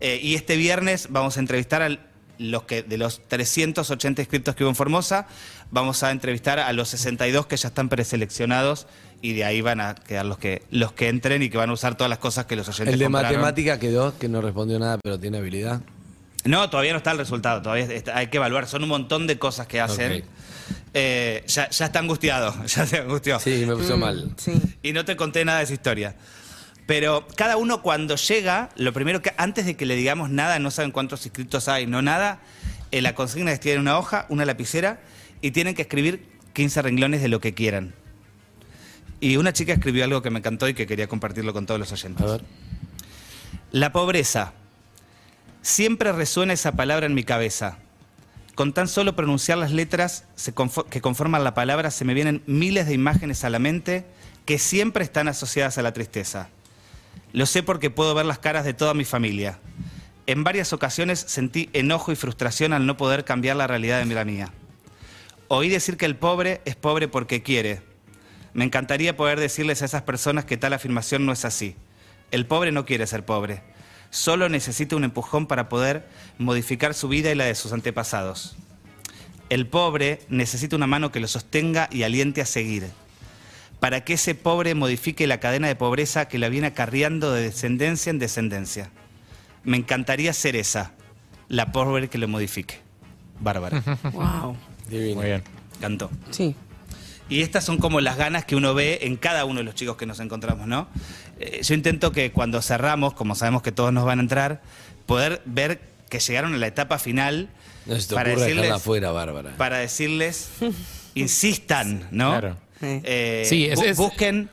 Eh, 0.00 0.20
y 0.22 0.36
este 0.36 0.56
viernes 0.56 1.08
vamos 1.10 1.36
a 1.36 1.40
entrevistar 1.40 1.82
a 1.82 1.98
los 2.38 2.64
que 2.64 2.82
de 2.82 2.98
los 2.98 3.20
380 3.28 4.22
inscritos 4.22 4.54
que 4.54 4.64
hubo 4.64 4.70
en 4.70 4.76
Formosa, 4.76 5.26
vamos 5.70 6.02
a 6.02 6.10
entrevistar 6.10 6.58
a 6.58 6.72
los 6.72 6.88
62 6.88 7.46
que 7.46 7.56
ya 7.56 7.68
están 7.68 7.88
preseleccionados 7.88 8.86
y 9.22 9.32
de 9.32 9.44
ahí 9.44 9.60
van 9.60 9.80
a 9.80 9.94
quedar 9.94 10.26
los 10.26 10.38
que 10.38 10.62
los 10.70 10.92
que 10.92 11.08
entren 11.08 11.42
y 11.42 11.48
que 11.50 11.56
van 11.56 11.70
a 11.70 11.72
usar 11.72 11.96
todas 11.96 12.10
las 12.10 12.18
cosas 12.18 12.44
que 12.46 12.56
los 12.56 12.68
oyentes 12.68 12.92
El 12.94 12.98
de 12.98 13.04
compraron. 13.06 13.30
matemática 13.40 13.78
quedó, 13.78 14.16
que 14.18 14.28
no 14.28 14.40
respondió 14.40 14.78
nada, 14.78 14.98
pero 15.02 15.18
tiene 15.18 15.38
habilidad. 15.38 15.80
No, 16.44 16.68
todavía 16.68 16.92
no 16.92 16.98
está 16.98 17.12
el 17.12 17.18
resultado, 17.18 17.62
todavía 17.62 17.84
está- 17.86 18.16
hay 18.18 18.26
que 18.26 18.36
evaluar, 18.36 18.66
son 18.68 18.82
un 18.82 18.90
montón 18.90 19.26
de 19.26 19.38
cosas 19.38 19.66
que 19.66 19.80
hacen. 19.80 20.24
Eh, 20.92 21.42
ya, 21.46 21.68
ya 21.70 21.86
está 21.86 21.98
angustiado, 21.98 22.54
ya 22.66 22.86
se 22.86 22.98
angustió. 22.98 23.38
Sí, 23.40 23.64
me 23.66 23.74
Mm. 23.74 23.78
puso 23.78 23.96
mal. 23.96 24.30
Sí. 24.36 24.52
Y 24.82 24.92
no 24.92 25.04
te 25.04 25.16
conté 25.16 25.44
nada 25.44 25.58
de 25.58 25.64
esa 25.64 25.72
historia. 25.74 26.14
Pero 26.86 27.26
cada 27.36 27.56
uno 27.56 27.82
cuando 27.82 28.16
llega, 28.16 28.68
lo 28.76 28.92
primero 28.92 29.22
que, 29.22 29.32
antes 29.38 29.64
de 29.64 29.76
que 29.76 29.86
le 29.86 29.96
digamos 29.96 30.30
nada, 30.30 30.58
no 30.58 30.70
saben 30.70 30.90
cuántos 30.90 31.24
inscritos 31.24 31.68
hay, 31.68 31.86
no 31.86 32.02
nada, 32.02 32.40
eh, 32.90 33.00
la 33.00 33.14
consigna 33.14 33.52
es 33.52 33.58
que 33.58 33.64
tienen 33.64 33.80
una 33.80 33.98
hoja, 33.98 34.26
una 34.28 34.44
lapicera 34.44 35.00
y 35.40 35.52
tienen 35.52 35.74
que 35.74 35.82
escribir 35.82 36.28
15 36.52 36.82
renglones 36.82 37.22
de 37.22 37.28
lo 37.28 37.40
que 37.40 37.54
quieran. 37.54 37.94
Y 39.20 39.38
una 39.38 39.52
chica 39.54 39.72
escribió 39.72 40.04
algo 40.04 40.20
que 40.20 40.30
me 40.30 40.40
encantó 40.40 40.68
y 40.68 40.74
que 40.74 40.86
quería 40.86 41.08
compartirlo 41.08 41.54
con 41.54 41.64
todos 41.64 41.80
los 41.80 41.90
oyentes. 41.92 42.24
A 42.24 42.30
ver. 42.32 42.44
La 43.72 43.90
pobreza. 43.90 44.52
Siempre 45.62 46.12
resuena 46.12 46.52
esa 46.52 46.72
palabra 46.72 47.06
en 47.06 47.14
mi 47.14 47.24
cabeza. 47.24 47.78
Con 48.54 48.74
tan 48.74 48.86
solo 48.86 49.16
pronunciar 49.16 49.56
las 49.58 49.72
letras 49.72 50.24
que 50.90 51.00
conforman 51.00 51.42
la 51.42 51.54
palabra 51.54 51.90
se 51.90 52.04
me 52.04 52.14
vienen 52.14 52.42
miles 52.46 52.86
de 52.86 52.92
imágenes 52.92 53.42
a 53.42 53.50
la 53.50 53.58
mente 53.58 54.04
que 54.44 54.58
siempre 54.58 55.02
están 55.02 55.26
asociadas 55.26 55.78
a 55.78 55.82
la 55.82 55.92
tristeza. 55.92 56.50
Lo 57.34 57.46
sé 57.46 57.64
porque 57.64 57.90
puedo 57.90 58.14
ver 58.14 58.26
las 58.26 58.38
caras 58.38 58.64
de 58.64 58.74
toda 58.74 58.94
mi 58.94 59.04
familia. 59.04 59.58
En 60.28 60.44
varias 60.44 60.72
ocasiones 60.72 61.18
sentí 61.18 61.68
enojo 61.72 62.12
y 62.12 62.16
frustración 62.16 62.72
al 62.72 62.86
no 62.86 62.96
poder 62.96 63.24
cambiar 63.24 63.56
la 63.56 63.66
realidad 63.66 64.04
de 64.04 64.14
la 64.14 64.24
mía. 64.24 64.52
Oí 65.48 65.68
decir 65.68 65.96
que 65.96 66.06
el 66.06 66.14
pobre 66.14 66.60
es 66.64 66.76
pobre 66.76 67.08
porque 67.08 67.42
quiere. 67.42 67.82
Me 68.52 68.64
encantaría 68.64 69.16
poder 69.16 69.40
decirles 69.40 69.82
a 69.82 69.86
esas 69.86 70.02
personas 70.02 70.44
que 70.44 70.56
tal 70.56 70.74
afirmación 70.74 71.26
no 71.26 71.32
es 71.32 71.44
así. 71.44 71.74
El 72.30 72.46
pobre 72.46 72.70
no 72.70 72.86
quiere 72.86 73.04
ser 73.04 73.24
pobre. 73.24 73.64
Solo 74.10 74.48
necesita 74.48 74.94
un 74.94 75.02
empujón 75.02 75.48
para 75.48 75.68
poder 75.68 76.06
modificar 76.38 76.94
su 76.94 77.08
vida 77.08 77.32
y 77.32 77.34
la 77.34 77.46
de 77.46 77.56
sus 77.56 77.72
antepasados. 77.72 78.54
El 79.50 79.66
pobre 79.66 80.20
necesita 80.28 80.76
una 80.76 80.86
mano 80.86 81.10
que 81.10 81.18
lo 81.18 81.26
sostenga 81.26 81.88
y 81.90 82.04
aliente 82.04 82.42
a 82.42 82.46
seguir. 82.46 82.92
Para 83.84 84.02
que 84.02 84.14
ese 84.14 84.34
pobre 84.34 84.74
modifique 84.74 85.26
la 85.26 85.40
cadena 85.40 85.68
de 85.68 85.76
pobreza 85.76 86.26
que 86.26 86.38
la 86.38 86.48
viene 86.48 86.68
acarreando 86.68 87.34
de 87.34 87.42
descendencia 87.42 88.08
en 88.08 88.18
descendencia. 88.18 88.88
Me 89.62 89.76
encantaría 89.76 90.32
ser 90.32 90.56
esa, 90.56 90.92
la 91.50 91.70
pobre 91.70 92.08
que 92.08 92.16
lo 92.16 92.26
modifique. 92.26 92.80
Bárbara. 93.40 93.82
Wow. 94.14 94.56
Divino. 94.88 95.16
Muy 95.16 95.26
bien. 95.26 95.42
Cantó. 95.82 96.10
Sí. 96.30 96.56
Y 97.28 97.42
estas 97.42 97.62
son 97.62 97.76
como 97.76 98.00
las 98.00 98.16
ganas 98.16 98.46
que 98.46 98.56
uno 98.56 98.72
ve 98.72 99.00
en 99.02 99.18
cada 99.18 99.44
uno 99.44 99.58
de 99.58 99.64
los 99.64 99.74
chicos 99.74 99.98
que 99.98 100.06
nos 100.06 100.18
encontramos, 100.18 100.66
¿no? 100.66 100.88
Eh, 101.38 101.60
yo 101.62 101.74
intento 101.74 102.10
que 102.10 102.32
cuando 102.32 102.62
cerramos, 102.62 103.12
como 103.12 103.34
sabemos 103.34 103.60
que 103.60 103.70
todos 103.70 103.92
nos 103.92 104.06
van 104.06 104.18
a 104.18 104.22
entrar, 104.22 104.62
poder 105.04 105.42
ver 105.44 105.82
que 106.08 106.20
llegaron 106.20 106.54
a 106.54 106.56
la 106.56 106.68
etapa 106.68 106.98
final 106.98 107.50
No 107.84 108.00
se 108.00 108.08
te 108.08 108.14
para 108.14 108.30
decirles, 108.30 108.70
afuera, 108.70 109.12
Bárbara. 109.12 109.50
para 109.58 109.76
decirles, 109.76 110.48
insistan, 111.14 112.08
¿no? 112.12 112.30
Claro. 112.30 112.63
Sí. 112.84 113.00
Eh, 113.04 113.46
Sí, 113.48 113.64
es- 113.66 113.78
bu- 113.78 113.84
es- 113.86 113.96
busquen, 113.96 114.50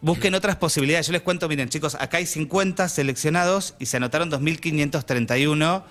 busquen 0.00 0.34
otras 0.34 0.56
posibilidades. 0.56 1.06
Yo 1.06 1.12
les 1.12 1.22
cuento, 1.22 1.48
miren 1.48 1.68
chicos, 1.68 1.94
acá 2.00 2.16
hay 2.18 2.26
50 2.26 2.88
seleccionados 2.88 3.74
y 3.78 3.86
se 3.86 3.96
anotaron 3.98 4.30
2.531. 4.30 5.84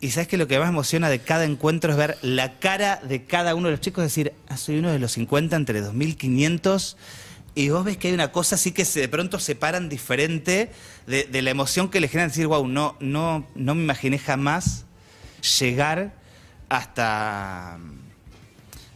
Y 0.00 0.10
sabes 0.10 0.28
que 0.28 0.36
lo 0.36 0.46
que 0.46 0.58
más 0.58 0.68
emociona 0.68 1.08
de 1.08 1.20
cada 1.20 1.44
encuentro 1.44 1.90
es 1.90 1.96
ver 1.96 2.18
la 2.20 2.58
cara 2.58 3.00
de 3.02 3.24
cada 3.24 3.54
uno 3.54 3.68
de 3.68 3.72
los 3.72 3.80
chicos, 3.80 4.04
decir, 4.04 4.34
ah, 4.48 4.56
soy 4.58 4.78
uno 4.78 4.90
de 4.92 4.98
los 4.98 5.12
50 5.12 5.56
entre 5.56 5.80
2.500. 5.82 6.96
Y 7.54 7.70
vos 7.70 7.82
ves 7.86 7.96
que 7.96 8.08
hay 8.08 8.14
una 8.14 8.30
cosa 8.30 8.56
así 8.56 8.72
que 8.72 8.84
se, 8.84 9.00
de 9.00 9.08
pronto 9.08 9.38
se 9.40 9.54
paran 9.54 9.88
diferente 9.88 10.70
de, 11.06 11.24
de 11.24 11.40
la 11.40 11.50
emoción 11.50 11.88
que 11.88 12.00
les 12.00 12.10
genera 12.10 12.28
decir, 12.28 12.46
wow, 12.46 12.66
no, 12.68 12.96
no, 13.00 13.46
no 13.54 13.74
me 13.74 13.82
imaginé 13.82 14.18
jamás 14.18 14.84
llegar 15.58 16.12
hasta, 16.68 17.78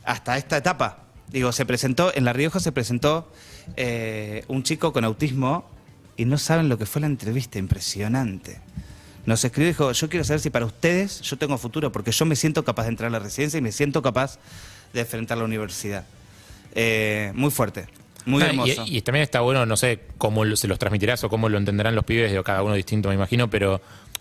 hasta 0.05 0.37
esta 0.37 0.59
etapa. 0.59 1.05
Digo, 1.31 1.53
se 1.53 1.65
presentó, 1.65 2.13
en 2.15 2.25
La 2.25 2.33
Rioja 2.33 2.59
se 2.61 2.73
presentó 2.73 3.31
eh, 3.77 4.45
un 4.49 4.63
chico 4.63 4.93
con 4.93 5.05
autismo 5.05 5.65
y 6.17 6.25
no 6.25 6.39
saben 6.39 6.69
lo 6.69 6.77
que 6.77 6.87
fue 6.87 7.01
la 7.01 7.07
entrevista, 7.07 7.59
impresionante. 7.59 8.61
Nos 9.27 9.45
escribió 9.45 9.69
y 9.69 9.73
dijo, 9.73 9.93
yo 9.93 10.09
quiero 10.09 10.25
saber 10.25 10.41
si 10.41 10.51
para 10.51 10.67
ustedes 10.67 11.21
yo 11.21 11.39
tengo 11.39 11.57
futuro, 11.57 11.93
porque 11.93 12.11
yo 12.11 12.25
me 12.27 12.35
siento 12.35 12.65
capaz 12.65 12.85
de 12.85 12.89
entrar 12.89 13.09
a 13.09 13.11
la 13.11 13.19
residencia 13.21 13.59
y 13.59 13.61
me 13.61 13.71
siento 13.71 14.03
capaz 14.03 14.39
de 14.93 15.01
enfrentar 15.01 15.39
la 15.39 15.45
universidad. 15.45 16.05
Eh, 16.75 17.33
muy 17.35 17.51
fuerte, 17.51 17.87
muy 18.25 18.43
hermoso. 18.43 18.85
Y, 18.87 18.99
y 18.99 19.03
también 19.03 19.23
está 19.23 19.41
bueno, 19.41 19.65
no 19.67 19.77
sé 19.77 20.01
cómo 20.19 20.45
se 20.57 20.67
los 20.67 20.79
transmitirás 20.79 21.23
o 21.23 21.29
cómo 21.29 21.49
lo 21.49 21.59
entenderán 21.59 21.95
los 21.95 22.05
pibes, 22.05 22.31
digo, 22.31 22.43
cada 22.43 22.63
uno 22.63 22.75
distinto 22.75 23.09
me 23.09 23.15
imagino, 23.15 23.49
pero 23.49 23.81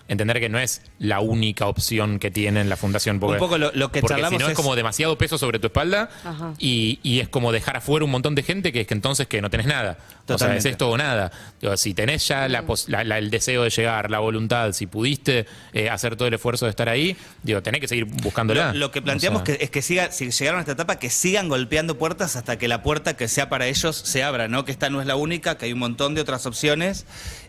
entender 0.10 0.40
que 0.42 0.50
no 0.50 0.60
es 0.60 0.82
la 1.00 1.22
única 1.22 1.68
opción 1.68 2.20
que 2.20 2.30
tiene 2.32 2.64
la 2.66 2.76
fundación. 2.76 3.20
Porque, 3.20 3.36
Un 3.36 3.40
poco 3.40 3.58
lo- 3.58 3.72
lo 3.74 3.92
que 3.92 4.02
porque 4.02 4.16
charlamos 4.16 4.38
si 4.38 4.40
no 4.40 4.46
es, 4.48 4.52
es- 4.52 4.58
como 4.58 4.76
demasiado 4.76 5.18
peso 5.18 5.38
sobre 5.38 5.60
tu 5.60 5.68
espalda 5.68 6.10
y, 6.58 7.00
y 7.04 7.20
es 7.22 7.30
como 7.30 7.52
dejar 7.52 7.78
afuera 7.78 8.04
un 8.06 8.12
montón 8.12 8.36
de 8.36 8.44
gente 8.44 8.74
que 8.74 8.82
es 8.82 8.88
que 8.88 8.94
entonces 8.94 9.28
que 9.28 9.42
no 9.42 9.50
tenés 9.50 9.68
nada. 9.68 9.98
O 10.28 10.38
sea, 10.38 10.56
es 10.56 10.66
esto 10.66 10.90
o 10.90 10.98
nada. 10.98 11.32
Digo, 11.62 11.76
si 11.78 11.94
tenés 11.94 12.28
ya 12.28 12.48
la 12.48 12.64
pos- 12.64 12.88
la- 12.90 13.04
la- 13.04 13.18
el 13.18 13.30
deseo 13.32 13.64
de 13.64 13.70
llegar, 13.70 14.12
la 14.12 14.20
voluntad, 14.20 14.74
si 14.74 14.86
pudiste 14.86 15.46
eh, 15.74 15.90
hacer 15.90 16.16
todo 16.16 16.28
el 16.28 16.34
esfuerzo 16.34 16.66
de 16.66 16.72
estar 16.72 16.90
ahí, 16.90 17.16
digo, 17.42 17.64
tenés 17.64 17.82
que 17.82 17.88
seguir 17.88 18.06
buscándola. 18.06 18.74
Lo, 18.74 18.80
lo 18.80 18.92
que 18.92 19.00
O 19.00 19.04
planteamos 19.04 19.44
sea, 19.46 19.58
que, 19.58 19.64
es 19.64 19.70
que 19.72 19.82
siga, 19.82 20.12
si 20.12 20.30
llegaron 20.32 20.60
a 20.60 20.62
esta 20.62 20.74
etapa, 20.74 21.00
que 21.00 21.10
sigan 21.10 21.50
golpeando 21.50 21.98
puertas 21.98 22.36
hasta 22.36 22.58
que 22.58 22.68
la 22.68 22.84
puerta 22.84 23.16
que 23.16 23.28
sea 23.28 23.50
para 23.50 23.68
ellos 23.68 23.96
se 23.96 24.24
abra, 24.24 24.48
¿no? 24.48 24.66
Que 24.66 24.72
esta 24.72 24.90
no 24.90 25.02
es 25.02 25.08
la 25.08 25.16
única, 25.16 25.58
que 25.58 25.66
hay 25.66 25.74
un 25.74 25.80
montón 25.80 26.14
de 26.16 26.22
otras 26.22 26.46
opciones 26.46 27.06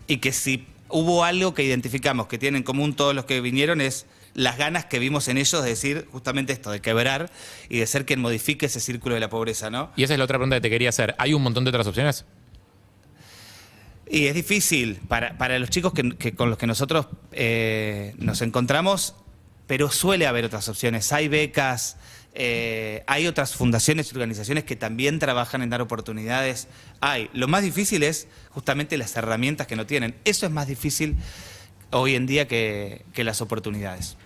y 0.07 0.19
que 0.19 0.33
si 0.33 0.67
hubo 0.93 1.25
algo 1.25 1.55
que 1.55 1.63
identificamos 1.63 2.27
que 2.27 2.39
tienen 2.39 2.59
en 2.59 2.63
común 2.63 2.95
todos 2.95 3.15
los 3.15 3.25
que 3.25 3.41
vinieron 3.41 3.81
es 3.81 4.07
las 4.35 4.57
ganas 4.59 4.85
que 4.85 4.99
vimos 4.99 5.29
en 5.29 5.39
ellos 5.39 5.63
de 5.63 5.69
decir 5.69 6.09
justamente 6.13 6.53
esto, 6.53 6.71
de 6.71 6.81
quebrar 6.81 7.31
y 7.69 7.79
de 7.79 7.87
ser 7.87 8.07
quien 8.07 8.21
modifique 8.21 8.67
ese 8.67 8.81
círculo 8.81 9.15
de 9.15 9.21
la 9.21 9.29
pobreza, 9.29 9.71
¿no? 9.71 9.91
Y 9.97 10.05
esa 10.05 10.15
es 10.15 10.19
la 10.19 10.25
otra 10.25 10.39
pregunta 10.39 10.57
que 10.57 10.61
te 10.61 10.71
quería 10.71 10.91
hacer. 10.91 11.15
¿Hay 11.19 11.35
un 11.35 11.43
montón 11.43 11.65
de 11.65 11.71
otras 11.71 11.87
opciones? 11.87 12.25
Y 14.09 14.27
es 14.27 14.35
difícil 14.35 15.01
para, 15.09 15.39
para 15.39 15.59
los 15.59 15.71
chicos 15.71 15.93
que, 15.93 16.17
que 16.17 16.35
con 16.35 16.51
los 16.51 16.59
que 16.59 16.67
nosotros 16.67 17.07
eh, 17.33 18.15
nos 18.19 18.43
encontramos, 18.43 19.15
pero 19.67 19.91
suele 19.91 20.27
haber 20.27 20.45
otras 20.45 20.69
opciones. 20.69 21.13
Hay 21.13 21.29
becas, 21.29 21.97
eh, 22.35 23.03
hay 23.07 23.27
otras 23.27 23.55
fundaciones 23.55 24.11
y 24.11 24.15
organizaciones 24.15 24.65
que 24.65 24.77
también 24.77 25.19
trabajan 25.19 25.63
en 25.63 25.71
dar 25.71 25.81
oportunidades. 25.83 26.69
Hay. 27.01 27.29
Lo 27.33 27.49
más 27.49 27.63
difícil 27.63 28.03
es 28.03 28.29
justamente 28.51 28.97
las 28.99 29.17
herramientas 29.17 29.67
que 29.67 29.77
no 29.77 29.87
tienen. 29.87 30.15
Eso 30.25 30.47
es 30.47 30.53
más 30.53 30.67
difícil 30.69 31.17
hoy 31.91 32.15
en 32.15 32.27
día 32.27 32.47
que, 32.47 33.03
que 33.13 33.25
las 33.25 33.41
oportunidades. 33.41 34.17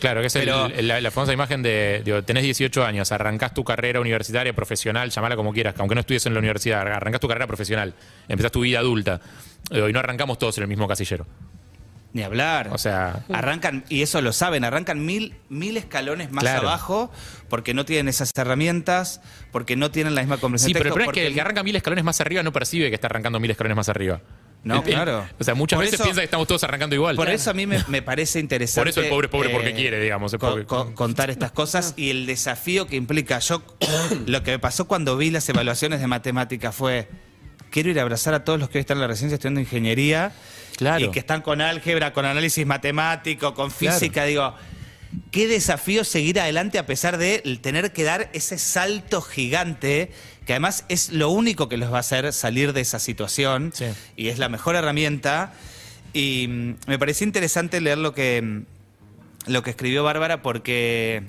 Claro, 0.00 0.20
que 0.20 0.26
es 0.26 0.36
el- 0.36 0.44
Pero- 0.44 0.66
el- 0.66 0.86
la, 0.88 1.00
la 1.00 1.10
famosa 1.10 1.32
imagen 1.32 1.62
de, 1.62 2.02
digo, 2.04 2.22
tenés 2.22 2.42
18 2.44 2.84
años, 2.84 3.10
arrancás 3.10 3.54
tu 3.54 3.64
carrera 3.64 4.00
universitaria, 4.00 4.52
profesional, 4.54 5.10
llamala 5.10 5.34
como 5.34 5.52
quieras, 5.52 5.74
que 5.74 5.80
aunque 5.80 5.94
no 5.94 6.00
estudies 6.02 6.26
en 6.26 6.34
la 6.34 6.40
universidad, 6.40 6.80
arrancás 6.82 7.20
tu 7.20 7.28
carrera 7.28 7.46
profesional, 7.46 7.94
empezás 8.28 8.52
tu 8.52 8.60
vida 8.60 8.80
adulta. 8.80 9.20
Digo, 9.70 9.88
y 9.88 9.92
no 9.92 10.00
arrancamos 10.00 10.38
todos 10.38 10.58
en 10.58 10.62
el 10.62 10.68
mismo 10.68 10.86
casillero. 10.86 11.26
Ni 12.14 12.22
hablar. 12.22 12.68
O 12.72 12.78
sea, 12.78 13.24
Arrancan, 13.30 13.84
y 13.90 14.00
eso 14.02 14.20
lo 14.22 14.32
saben, 14.32 14.64
arrancan 14.64 15.04
mil, 15.04 15.34
mil 15.48 15.76
escalones 15.76 16.30
más 16.30 16.42
Claro. 16.44 16.68
abajo 16.68 17.10
porque 17.50 17.74
no 17.74 17.84
tienen 17.84 18.08
esas 18.08 18.30
herramientas, 18.36 19.20
porque 19.52 19.74
no 19.76 19.90
tienen 19.90 20.14
la 20.14 20.22
misma 20.22 20.38
comprensión. 20.38 20.68
sí, 20.68 20.72
pero 20.74 20.86
el 20.88 20.92
problema 20.92 21.10
es 21.12 21.14
que 21.14 21.26
el 21.26 21.34
que 21.34 21.40
arranca 21.40 21.62
mil 21.64 21.74
escalones 21.76 22.04
más 22.04 22.20
arriba 22.20 22.42
no 22.44 22.52
percibe 22.52 22.88
que 22.88 22.94
está 22.94 23.08
arrancando 23.08 23.40
mil 23.40 23.50
escalones 23.50 23.76
más 23.76 23.88
arriba. 23.88 24.20
No, 24.62 24.76
El- 24.76 24.88
el- 24.88 24.94
claro. 24.94 25.26
O 25.40 25.44
sea, 25.44 25.54
muchas 25.54 25.76
Por 25.76 25.84
veces 25.84 25.94
eso- 26.00 26.04
piensa 26.04 26.20
que 26.20 26.24
estamos 26.26 26.46
todos 26.46 26.62
arrancando 26.64 26.94
igual. 26.94 27.16
Por 27.16 27.28
eso 27.28 27.50
a 27.50 27.52
mí 27.52 27.66
me, 27.66 27.82
me 27.88 28.00
parece 28.00 28.38
interesante. 28.40 28.80
Por 28.80 28.88
eso 28.88 29.00
el 29.02 29.08
pobre 29.08 29.26
es 29.26 29.30
pobre 29.32 29.48
porque 29.50 29.74
quiere, 29.74 30.00
digamos, 30.00 30.34
contar 30.94 31.30
estas 31.30 31.50
cosas 31.50 31.94
y 31.96 32.10
el 32.10 32.26
desafío 32.26 32.86
que 32.86 32.94
implica. 32.96 33.40
Yo, 33.40 33.60
lo 34.26 34.42
que 34.44 34.52
me 34.52 34.58
pasó 34.60 34.86
cuando 34.86 35.16
vi 35.16 35.30
las 35.30 35.48
evaluaciones 35.48 36.00
de 36.00 36.06
matemática 36.06 36.70
fue: 36.70 37.08
quiero 37.70 37.90
ir 37.90 37.98
a 37.98 38.02
abrazar 38.02 38.34
a 38.34 38.44
todos 38.44 38.58
los 38.60 38.68
que 38.70 38.78
hoy 38.78 38.82
están 38.82 38.98
en 38.98 39.00
la 39.02 39.08
residencia 39.08 39.34
estudiando 39.34 39.60
ingeniería 39.60 40.32
Claro. 40.76 41.04
y 41.06 41.10
que 41.10 41.18
están 41.20 41.42
con 41.42 41.60
álgebra, 41.60 42.12
con 42.12 42.24
análisis 42.24 42.66
matemático, 42.66 43.54
con 43.54 43.70
física. 43.70 44.24
Digo, 44.24 44.54
qué 45.30 45.46
desafío 45.46 46.02
seguir 46.04 46.40
adelante 46.40 46.78
a 46.78 46.86
pesar 46.86 47.16
de 47.18 47.38
tener 47.62 47.92
que 47.92 48.02
dar 48.02 48.30
ese 48.32 48.58
salto 48.58 49.22
gigante, 49.22 50.10
que 50.46 50.52
además 50.52 50.84
es 50.88 51.10
lo 51.10 51.30
único 51.30 51.68
que 51.68 51.76
los 51.76 51.92
va 51.92 51.98
a 51.98 52.00
hacer 52.00 52.32
salir 52.32 52.72
de 52.72 52.80
esa 52.80 52.98
situación 52.98 53.72
Sí. 53.74 53.86
y 54.16 54.28
es 54.28 54.38
la 54.38 54.48
mejor 54.48 54.74
herramienta. 54.76 55.52
Y 56.12 56.46
mm, 56.48 56.74
me 56.86 56.98
pareció 56.98 57.24
interesante 57.26 57.80
leer 57.80 57.98
lo 57.98 58.12
que, 58.14 58.42
mm, 58.42 59.50
lo 59.52 59.62
que 59.62 59.70
escribió 59.70 60.02
Bárbara 60.04 60.42
porque 60.42 61.22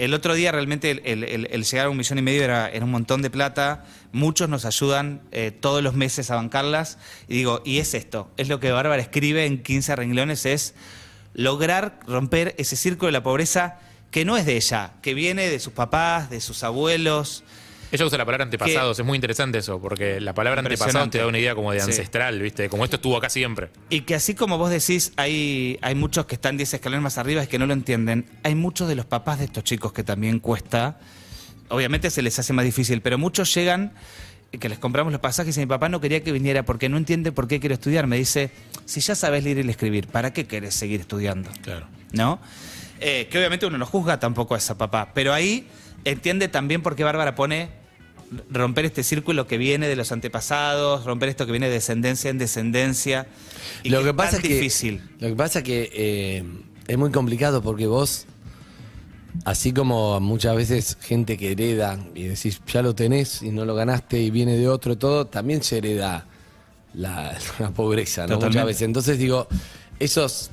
el 0.00 0.14
otro 0.14 0.32
día 0.32 0.50
realmente 0.50 0.90
el, 0.90 1.64
llegar 1.64 1.86
a 1.86 1.90
un 1.90 1.98
millón 1.98 2.18
y 2.18 2.22
medio 2.22 2.42
era, 2.42 2.70
era 2.70 2.86
un 2.86 2.90
montón 2.90 3.20
de 3.20 3.28
plata. 3.28 3.84
Muchos 4.12 4.48
nos 4.48 4.64
ayudan 4.64 5.20
eh, 5.30 5.50
todos 5.50 5.82
los 5.82 5.92
meses 5.92 6.30
a 6.30 6.36
bancarlas. 6.36 6.96
Y 7.28 7.34
digo, 7.34 7.60
y 7.66 7.80
es 7.80 7.92
esto, 7.92 8.30
es 8.38 8.48
lo 8.48 8.60
que 8.60 8.70
Bárbara 8.70 9.02
escribe 9.02 9.44
en 9.44 9.62
15 9.62 9.96
renglones, 9.96 10.46
es 10.46 10.74
lograr 11.34 12.00
romper 12.06 12.54
ese 12.56 12.76
círculo 12.76 13.08
de 13.08 13.12
la 13.12 13.22
pobreza 13.22 13.78
que 14.10 14.24
no 14.24 14.38
es 14.38 14.46
de 14.46 14.56
ella, 14.56 14.94
que 15.02 15.12
viene 15.12 15.50
de 15.50 15.60
sus 15.60 15.74
papás, 15.74 16.30
de 16.30 16.40
sus 16.40 16.64
abuelos. 16.64 17.44
Ella 17.92 18.04
usa 18.06 18.18
la 18.18 18.24
palabra 18.24 18.44
antepasados, 18.44 18.98
es 18.98 19.04
muy 19.04 19.16
interesante 19.16 19.58
eso, 19.58 19.80
porque 19.80 20.20
la 20.20 20.32
palabra 20.34 20.60
antepasados 20.60 21.10
te 21.10 21.18
da 21.18 21.26
una 21.26 21.38
idea 21.38 21.54
como 21.54 21.72
de 21.72 21.80
Sí. 21.80 21.86
ancestral, 21.86 22.40
¿viste? 22.40 22.68
Como 22.68 22.84
esto 22.84 22.96
estuvo 22.96 23.16
acá 23.16 23.28
siempre. 23.30 23.70
Y 23.88 24.02
que 24.02 24.14
así 24.14 24.34
como 24.34 24.58
vos 24.58 24.70
decís, 24.70 25.12
hay, 25.16 25.78
hay 25.82 25.94
muchos 25.94 26.26
que 26.26 26.36
están 26.36 26.56
10 26.56 26.74
escalones 26.74 27.02
más 27.02 27.18
arriba 27.18 27.42
y 27.42 27.46
que 27.48 27.58
no 27.58 27.66
lo 27.66 27.72
entienden. 27.72 28.26
Hay 28.44 28.54
muchos 28.54 28.88
de 28.88 28.94
los 28.94 29.06
papás 29.06 29.38
de 29.40 29.46
estos 29.46 29.64
chicos 29.64 29.92
que 29.92 30.04
también 30.04 30.38
cuesta. 30.38 30.98
Obviamente 31.68 32.10
se 32.10 32.22
les 32.22 32.38
hace 32.38 32.52
más 32.52 32.64
difícil, 32.64 33.00
pero 33.02 33.18
muchos 33.18 33.52
llegan 33.54 33.92
y 34.52 34.58
que 34.58 34.68
les 34.68 34.78
compramos 34.78 35.12
los 35.12 35.20
pasajes 35.20 35.56
y 35.56 35.60
mi 35.60 35.66
papá 35.66 35.88
no 35.88 36.00
quería 36.00 36.22
que 36.22 36.32
viniera 36.32 36.64
porque 36.64 36.88
no 36.88 36.96
entiende 36.96 37.32
por 37.32 37.48
qué 37.48 37.60
quiero 37.60 37.74
estudiar. 37.74 38.06
Me 38.06 38.16
dice, 38.16 38.50
si 38.84 39.00
ya 39.00 39.14
sabes 39.14 39.44
leer 39.44 39.64
y 39.64 39.68
escribir, 39.70 40.06
¿para 40.08 40.32
qué 40.32 40.46
querés 40.46 40.74
seguir 40.74 41.00
estudiando? 41.00 41.50
Claro. 41.62 41.86
¿no? 42.12 42.40
Eh, 43.00 43.28
que 43.30 43.38
obviamente 43.38 43.66
uno 43.66 43.78
no 43.78 43.86
juzga 43.86 44.18
tampoco 44.20 44.54
a 44.54 44.58
esa 44.58 44.76
papá, 44.76 45.10
pero 45.14 45.32
ahí 45.32 45.66
entiende 46.04 46.48
también 46.48 46.82
por 46.82 46.96
qué 46.96 47.04
Bárbara 47.04 47.34
pone 47.34 47.79
romper 48.50 48.84
este 48.84 49.02
círculo 49.02 49.46
que 49.46 49.58
viene 49.58 49.88
de 49.88 49.96
los 49.96 50.12
antepasados, 50.12 51.04
romper 51.04 51.28
esto 51.28 51.46
que 51.46 51.52
viene 51.52 51.68
de 51.68 51.74
descendencia 51.74 52.30
en 52.30 52.38
descendencia. 52.38 53.26
Y 53.82 53.90
lo 53.90 54.02
que, 54.04 54.14
pasa 54.14 54.36
es 54.36 54.42
que 54.42 54.54
difícil. 54.54 55.02
lo 55.18 55.28
que 55.28 55.34
pasa 55.34 55.60
es 55.60 55.64
que 55.64 55.90
eh, 55.92 56.44
es 56.86 56.98
muy 56.98 57.10
complicado 57.10 57.62
porque 57.62 57.86
vos 57.86 58.26
así 59.44 59.72
como 59.72 60.18
muchas 60.20 60.56
veces 60.56 60.98
gente 61.00 61.36
que 61.36 61.52
hereda 61.52 61.98
y 62.14 62.24
decís 62.24 62.60
ya 62.66 62.82
lo 62.82 62.94
tenés 62.94 63.42
y 63.42 63.50
no 63.50 63.64
lo 63.64 63.74
ganaste 63.74 64.20
y 64.20 64.30
viene 64.30 64.56
de 64.56 64.68
otro 64.68 64.94
y 64.94 64.96
todo 64.96 65.26
también 65.26 65.62
se 65.62 65.78
hereda 65.78 66.26
la, 66.94 67.38
la 67.60 67.70
pobreza 67.70 68.22
no 68.22 68.34
Totalmente. 68.34 68.48
muchas 68.48 68.66
veces 68.66 68.82
entonces 68.82 69.18
digo 69.18 69.46
esos 70.00 70.50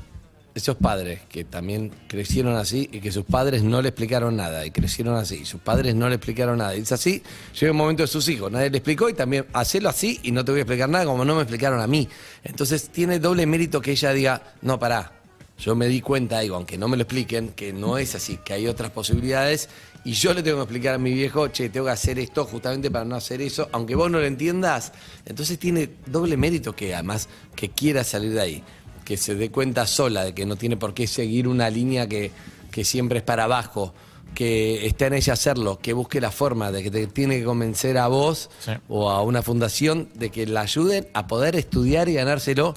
esos 0.58 0.76
padres 0.76 1.22
que 1.30 1.44
también 1.44 1.92
crecieron 2.08 2.56
así 2.56 2.90
y 2.92 3.00
que 3.00 3.12
sus 3.12 3.26
padres 3.26 3.64
no 3.64 3.82
le 3.82 3.90
explicaron 3.90 4.36
nada 4.36 4.66
y 4.66 4.72
crecieron 4.72 5.16
así 5.16 5.40
y 5.42 5.46
sus 5.46 5.62
padres 5.62 5.96
no 5.96 6.10
le 6.10 6.16
explicaron 6.16 6.58
nada. 6.58 6.76
Y 6.76 6.82
es 6.82 6.92
así 6.92 7.24
llega 7.60 7.72
un 7.72 7.78
momento 7.78 8.04
de 8.04 8.08
sus 8.08 8.28
hijos 8.30 8.52
nadie 8.52 8.70
le 8.70 8.78
explicó 8.78 9.10
y 9.10 9.14
también 9.14 9.46
hacelo 9.54 9.90
así 9.90 10.20
y 10.24 10.32
no 10.32 10.44
te 10.44 10.52
voy 10.52 10.60
a 10.60 10.64
explicar 10.64 10.90
nada 10.90 11.06
como 11.06 11.24
no 11.24 11.36
me 11.36 11.42
explicaron 11.42 11.80
a 11.80 11.88
mí. 11.88 12.08
Entonces 12.44 12.90
tiene 12.90 13.20
doble 13.20 13.46
mérito 13.46 13.82
que 13.82 13.92
ella 13.92 14.12
diga 14.14 14.56
no 14.62 14.80
pará 14.80 15.14
yo 15.60 15.76
me 15.76 15.88
di 15.88 16.02
cuenta, 16.02 16.40
digo, 16.40 16.56
aunque 16.56 16.78
no 16.78 16.88
me 16.88 16.98
lo 16.98 17.04
expliquen, 17.04 17.50
que 17.50 17.74
no 17.74 17.98
es 17.98 18.14
así, 18.14 18.38
que 18.38 18.54
hay 18.54 18.68
otras 18.68 18.92
posibilidades 18.92 19.70
y 20.04 20.14
yo 20.14 20.34
le 20.34 20.44
tengo 20.44 20.58
que 20.58 20.64
explicar 20.64 20.96
a 20.96 20.98
mi 21.00 21.14
viejo, 21.14 21.48
che, 21.48 21.70
tengo 21.70 21.88
que 21.88 21.94
hacer 21.94 22.20
esto 22.20 22.46
justamente 22.46 22.92
para 22.92 23.06
no 23.06 23.16
hacer 23.16 23.42
eso, 23.42 23.68
aunque 23.72 23.96
vos 23.96 24.12
no 24.12 24.20
lo 24.20 24.26
entiendas, 24.26 24.94
entonces 25.26 25.58
tiene 25.58 25.90
doble 26.06 26.38
mérito 26.38 26.76
que 26.76 26.94
además 26.94 27.28
que 27.56 27.70
quiera 27.70 28.04
salir 28.04 28.34
de 28.34 28.42
ahí. 28.42 28.64
Que 29.08 29.16
se 29.16 29.36
dé 29.36 29.50
cuenta 29.52 29.88
sola 29.88 30.26
de 30.26 30.34
que 30.34 30.46
no 30.46 30.58
tiene 30.58 30.76
por 30.76 30.94
qué 30.94 31.08
seguir 31.08 31.48
una 31.48 31.70
línea 31.70 32.10
que, 32.10 32.30
que 32.72 32.84
siempre 32.84 33.20
es 33.20 33.24
para 33.24 33.46
abajo, 33.46 33.94
que 34.36 34.86
está 34.86 35.08
en 35.08 35.14
ella 35.14 35.32
hacerlo, 35.32 35.80
que 35.82 35.94
busque 35.94 36.20
la 36.20 36.30
forma 36.30 36.74
de 36.74 36.84
que 36.84 36.92
te 36.92 37.08
tiene 37.08 37.40
que 37.40 37.46
convencer 37.46 37.98
a 37.98 38.08
vos 38.10 38.50
Sí. 38.60 38.72
o 38.90 39.10
a 39.10 39.22
una 39.22 39.42
fundación 39.42 40.10
de 40.16 40.30
que 40.30 40.46
la 40.46 40.60
ayuden 40.62 41.08
a 41.14 41.26
poder 41.26 41.56
estudiar 41.56 42.10
y 42.10 42.16
ganárselo, 42.16 42.76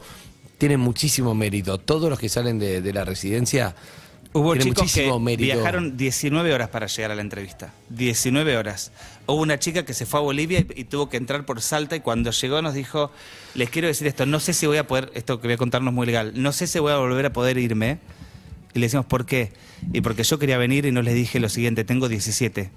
tiene 0.57 0.77
muchísimo 0.77 1.35
mérito. 1.35 1.79
Todos 1.79 2.09
los 2.09 2.21
que 2.21 2.29
salen 2.29 2.61
de, 2.61 2.81
de 2.81 2.93
la 2.93 3.05
residencia 3.05 3.75
Hubo 4.33 4.55
chicos 4.57 4.93
que 4.93 5.13
mérito. 5.19 5.55
viajaron 5.55 5.97
19 5.97 6.55
horas 6.55 6.69
para 6.69 6.87
llegar 6.87 7.11
a 7.11 7.15
la 7.17 7.21
entrevista. 7.21 7.73
19 7.89 8.57
horas. 8.57 8.93
Hubo 9.27 9.41
una 9.41 9.59
chica 9.59 9.85
que 9.85 9.93
se 9.93 10.07
fue 10.07 10.21
a 10.21 10.23
Bolivia 10.23 10.61
y, 10.61 10.81
y 10.83 10.85
tuvo 10.85 11.09
que 11.09 11.17
entrar 11.17 11.45
por 11.45 11.61
Salta 11.61 11.97
y 11.97 12.01
cuando 12.01 12.31
llegó 12.31 12.63
nos 12.63 12.75
dijo, 12.75 13.11
les 13.55 13.71
quiero 13.71 13.89
decir 13.89 14.07
esto, 14.07 14.27
no 14.27 14.39
sé 14.39 14.53
si 14.53 14.67
voy 14.67 14.77
a 14.77 14.87
poder, 14.87 15.11
esto 15.15 15.41
que 15.41 15.49
voy 15.49 15.55
a 15.55 15.57
contarnos 15.57 15.93
muy 15.93 16.07
legal, 16.07 16.33
no 16.37 16.53
sé 16.53 16.69
si 16.69 16.79
voy 16.79 16.93
a 16.93 16.97
volver 16.97 17.27
a 17.27 17.33
poder 17.33 17.59
irme. 17.59 17.99
Y 18.73 18.79
le 18.79 18.87
decimos, 18.87 19.07
¿por 19.07 19.27
qué? 19.27 19.53
Y 19.93 20.01
porque 20.01 20.23
yo 20.23 20.39
quería 20.39 20.59
venir 20.59 20.87
y 20.87 20.93
no 20.93 21.03
les 21.03 21.15
dije 21.15 21.41
lo 21.41 21.49
siguiente, 21.49 21.83
tengo 21.83 22.09
17. 22.09 22.71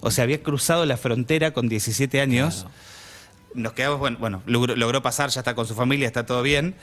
O 0.00 0.12
sea, 0.12 0.24
había 0.24 0.42
cruzado 0.42 0.86
la 0.86 0.96
frontera 0.96 1.52
con 1.52 1.68
17 1.68 2.20
años. 2.20 2.66
Nos 3.54 3.72
quedamos, 3.72 3.98
bueno, 3.98 4.18
bueno 4.20 4.42
logró, 4.46 4.76
logró 4.76 5.02
pasar, 5.02 5.30
ya 5.30 5.40
está 5.40 5.56
con 5.56 5.66
su 5.66 5.74
familia, 5.74 6.06
está 6.06 6.24
todo 6.24 6.42
bien, 6.42 6.76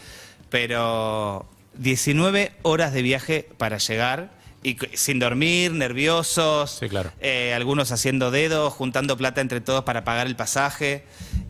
pero 0.50 1.46
19 1.78 2.52
horas 2.64 2.94
de 2.94 3.02
viaje 3.02 3.48
para 3.58 3.78
llegar 3.78 4.36
y 4.64 4.76
sin 4.94 5.20
dormir, 5.20 5.72
nerviosos, 5.72 6.78
Sí, 6.80 6.90
claro. 6.90 7.12
eh, 7.22 7.54
algunos 7.54 7.92
haciendo 7.92 8.32
dedos, 8.32 8.74
juntando 8.74 9.16
plata 9.16 9.40
entre 9.42 9.62
todos 9.62 9.84
para 9.84 10.04
pagar 10.04 10.28
el 10.28 10.36
pasaje. 10.36 11.04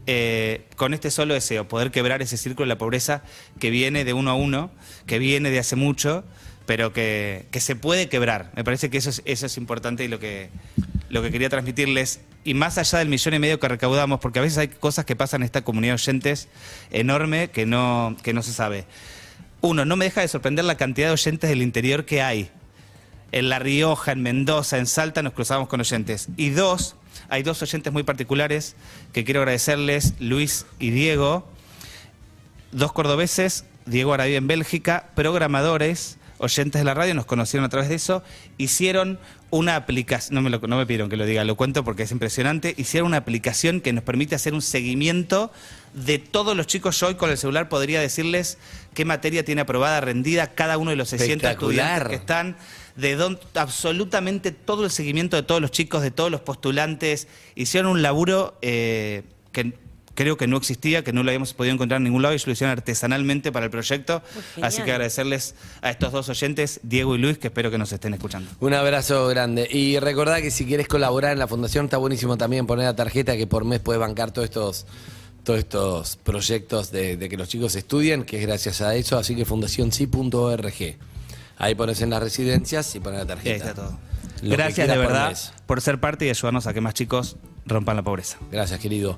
Eh, 0.06 0.66
con 0.76 0.94
este 0.94 1.10
solo 1.12 1.34
deseo, 1.34 1.68
poder 1.68 1.92
quebrar 1.92 2.22
ese 2.22 2.38
círculo 2.38 2.66
de 2.66 2.70
la 2.70 2.78
pobreza 2.78 3.24
que 3.60 3.70
viene 3.70 4.06
de 4.06 4.14
uno 4.14 4.32
a 4.32 4.36
uno, 4.36 4.72
que 5.06 5.20
viene 5.20 5.50
de 5.52 5.60
hace 5.60 5.76
mucho, 5.76 6.24
pero 6.66 6.94
que, 6.94 7.46
que 7.52 7.60
se 7.60 7.76
puede 7.76 8.08
quebrar. 8.10 8.52
Me 8.56 8.64
parece 8.64 8.90
que 8.90 8.98
eso 8.98 9.10
es, 9.10 9.22
eso 9.26 9.46
es 9.46 9.58
importante 9.58 10.04
y 10.04 10.08
lo 10.10 10.20
que, 10.20 10.50
lo 11.10 11.22
que 11.24 11.32
quería 11.32 11.50
transmitirles. 11.50 12.20
Y 12.44 12.54
más 12.54 12.78
allá 12.78 13.00
del 13.00 13.10
millón 13.10 13.34
y 13.34 13.40
medio 13.40 13.60
que 13.60 13.68
recaudamos, 13.68 14.20
porque 14.22 14.40
a 14.40 14.42
veces 14.42 14.58
hay 14.60 14.68
cosas 14.70 15.04
que 15.06 15.16
pasan 15.16 15.42
en 15.42 15.46
esta 15.46 15.64
comunidad 15.64 15.92
de 15.92 15.96
oyentes 15.96 16.48
enorme 16.92 17.50
que 17.50 17.66
no, 17.66 18.16
que 18.24 18.34
no 18.34 18.44
se 18.44 18.54
sabe. 18.54 18.86
Uno, 19.68 19.84
no 19.84 19.98
me 19.98 20.06
deja 20.06 20.22
de 20.22 20.30
sorprender 20.30 20.64
la 20.64 20.76
cantidad 20.76 21.08
de 21.08 21.14
oyentes 21.14 21.50
del 21.50 21.62
interior 21.62 22.06
que 22.06 22.22
hay. 22.22 22.50
En 23.34 23.50
La 23.50 23.60
Rioja, 23.60 24.14
en 24.14 24.22
Mendoza, 24.22 24.78
en 24.78 24.88
Salta 24.88 25.22
nos 25.22 25.34
cruzamos 25.34 25.68
con 25.68 25.82
oyentes. 25.82 26.30
Y 26.38 26.52
dos, 26.52 26.96
hay 27.28 27.44
dos 27.44 27.62
oyentes 27.62 27.92
muy 27.92 28.04
particulares 28.04 28.78
que 29.12 29.26
quiero 29.26 29.42
agradecerles, 29.42 30.14
Luis 30.22 30.66
y 30.80 30.92
Diego, 30.92 31.46
dos 32.72 32.94
cordobeses, 32.94 33.66
Diego 33.86 34.16
vive 34.16 34.38
en 34.38 34.48
Bélgica, 34.48 35.10
programadores, 35.16 36.18
oyentes 36.40 36.80
de 36.80 36.86
la 36.86 36.94
radio, 36.94 37.14
nos 37.14 37.26
conocieron 37.26 37.66
a 37.66 37.70
través 37.70 37.90
de 37.90 37.96
eso, 37.96 38.24
hicieron 38.58 39.20
una 39.50 39.76
aplicación, 39.76 40.36
no 40.36 40.42
me, 40.42 40.50
lo- 40.50 40.60
no 40.60 40.78
me 40.78 40.86
pidieron 40.86 41.10
que 41.10 41.16
lo 41.18 41.26
diga, 41.26 41.44
lo 41.46 41.56
cuento 41.56 41.84
porque 41.84 42.04
es 42.04 42.12
impresionante, 42.12 42.74
hicieron 42.78 43.08
una 43.08 43.18
aplicación 43.18 43.82
que 43.82 43.94
nos 43.94 44.04
permite 44.04 44.36
hacer 44.36 44.54
un 44.54 44.62
seguimiento 44.62 45.52
de 45.94 46.20
todos 46.20 46.56
los 46.56 46.68
chicos. 46.68 47.00
Yo 47.00 47.08
hoy 47.08 47.16
con 47.16 47.30
el 47.30 47.38
celular 47.38 47.70
podría 47.70 48.02
decirles 48.02 48.58
qué 48.94 49.06
materia 49.06 49.46
tiene 49.46 49.62
aprobada, 49.62 50.02
rendida 50.02 50.54
cada 50.54 50.78
uno 50.78 50.92
de 50.92 50.98
los 50.98 51.10
600 51.10 51.36
Espectacular. 51.50 52.02
estudiantes 52.02 52.10
que 52.10 52.16
están, 52.16 52.58
de 52.98 53.16
don- 53.16 53.40
absolutamente 53.56 54.52
todo 54.52 54.84
el 54.86 54.92
seguimiento 54.92 55.38
de 55.38 55.44
todos 55.44 55.62
los 55.62 55.72
chicos, 55.72 56.02
de 56.02 56.12
todos 56.12 56.30
los 56.32 56.42
postulantes. 56.42 57.28
Hicieron 57.56 57.92
un 57.92 58.02
laburo 58.02 58.58
eh, 58.62 59.24
que 59.52 59.74
creo 60.18 60.36
que 60.36 60.48
no 60.48 60.58
existía, 60.58 61.04
que 61.04 61.14
no 61.14 61.22
lo 61.22 61.30
habíamos 61.30 61.54
podido 61.54 61.76
encontrar 61.76 62.00
en 62.00 62.06
ningún 62.06 62.24
lado 62.24 62.34
y 62.34 62.40
lo 62.44 62.52
hicieron 62.52 62.72
artesanalmente 62.72 63.52
para 63.52 63.66
el 63.66 63.72
proyecto. 63.72 64.24
Así 64.64 64.82
que 64.82 64.92
agradecerles 64.92 65.54
a 65.84 65.92
estos 65.92 66.12
dos 66.12 66.28
oyentes, 66.28 66.80
Diego 66.82 67.14
y 67.14 67.20
Luis, 67.20 67.38
que 67.38 67.48
espero 67.50 67.70
que 67.70 67.78
nos 67.78 67.92
estén 67.92 68.16
escuchando. 68.16 68.50
Un 68.60 68.74
abrazo 68.74 69.28
grande. 69.28 69.68
Y 69.72 70.00
recordá 70.00 70.42
que 70.42 70.50
si 70.50 70.66
quieres 70.66 70.88
colaborar 70.88 71.34
en 71.34 71.40
la 71.40 71.48
fundación, 71.48 71.86
está 71.86 71.98
buenísimo 71.98 72.36
también 72.36 72.66
poner 72.66 72.86
la 72.86 72.96
tarjeta 72.96 73.38
que 73.38 73.46
por 73.46 73.64
mes 73.64 73.80
puede 73.80 74.00
bancar 74.00 74.32
todos 74.32 74.46
estos, 74.46 74.88
todos 75.44 75.60
estos 75.60 76.16
proyectos 76.18 76.90
de, 76.92 77.16
de 77.16 77.30
que 77.30 77.38
los 77.38 77.48
chicos 77.48 77.76
estudien, 77.76 78.24
que 78.24 78.40
es 78.40 78.48
gracias 78.48 78.82
a 78.82 78.96
eso. 78.96 79.20
Así 79.20 79.36
que 79.36 79.46
fundacionsi.org. 79.46 80.98
Ahí 81.60 81.76
pones 81.76 82.02
en 82.02 82.10
las 82.10 82.24
residencias 82.24 82.96
y 82.96 83.00
pones 83.00 83.20
la 83.20 83.26
Y 83.26 83.28
tarjeta. 83.28 83.50
ahí 83.66 83.70
está 83.70 83.74
todo. 83.76 84.00
Lo 84.42 84.50
Gracias 84.52 84.88
de 84.88 84.94
por 84.96 85.04
verdad 85.04 85.38
por 85.68 85.82
ser 85.82 86.00
parte 86.00 86.26
y 86.26 86.30
ayudarnos 86.30 86.66
a 86.66 86.74
que 86.74 86.82
más 86.82 86.96
chicos 86.96 87.38
rompan 87.68 87.96
la 87.98 88.04
pobreza. 88.04 88.38
Gracias, 88.52 88.80
querido. 88.80 89.18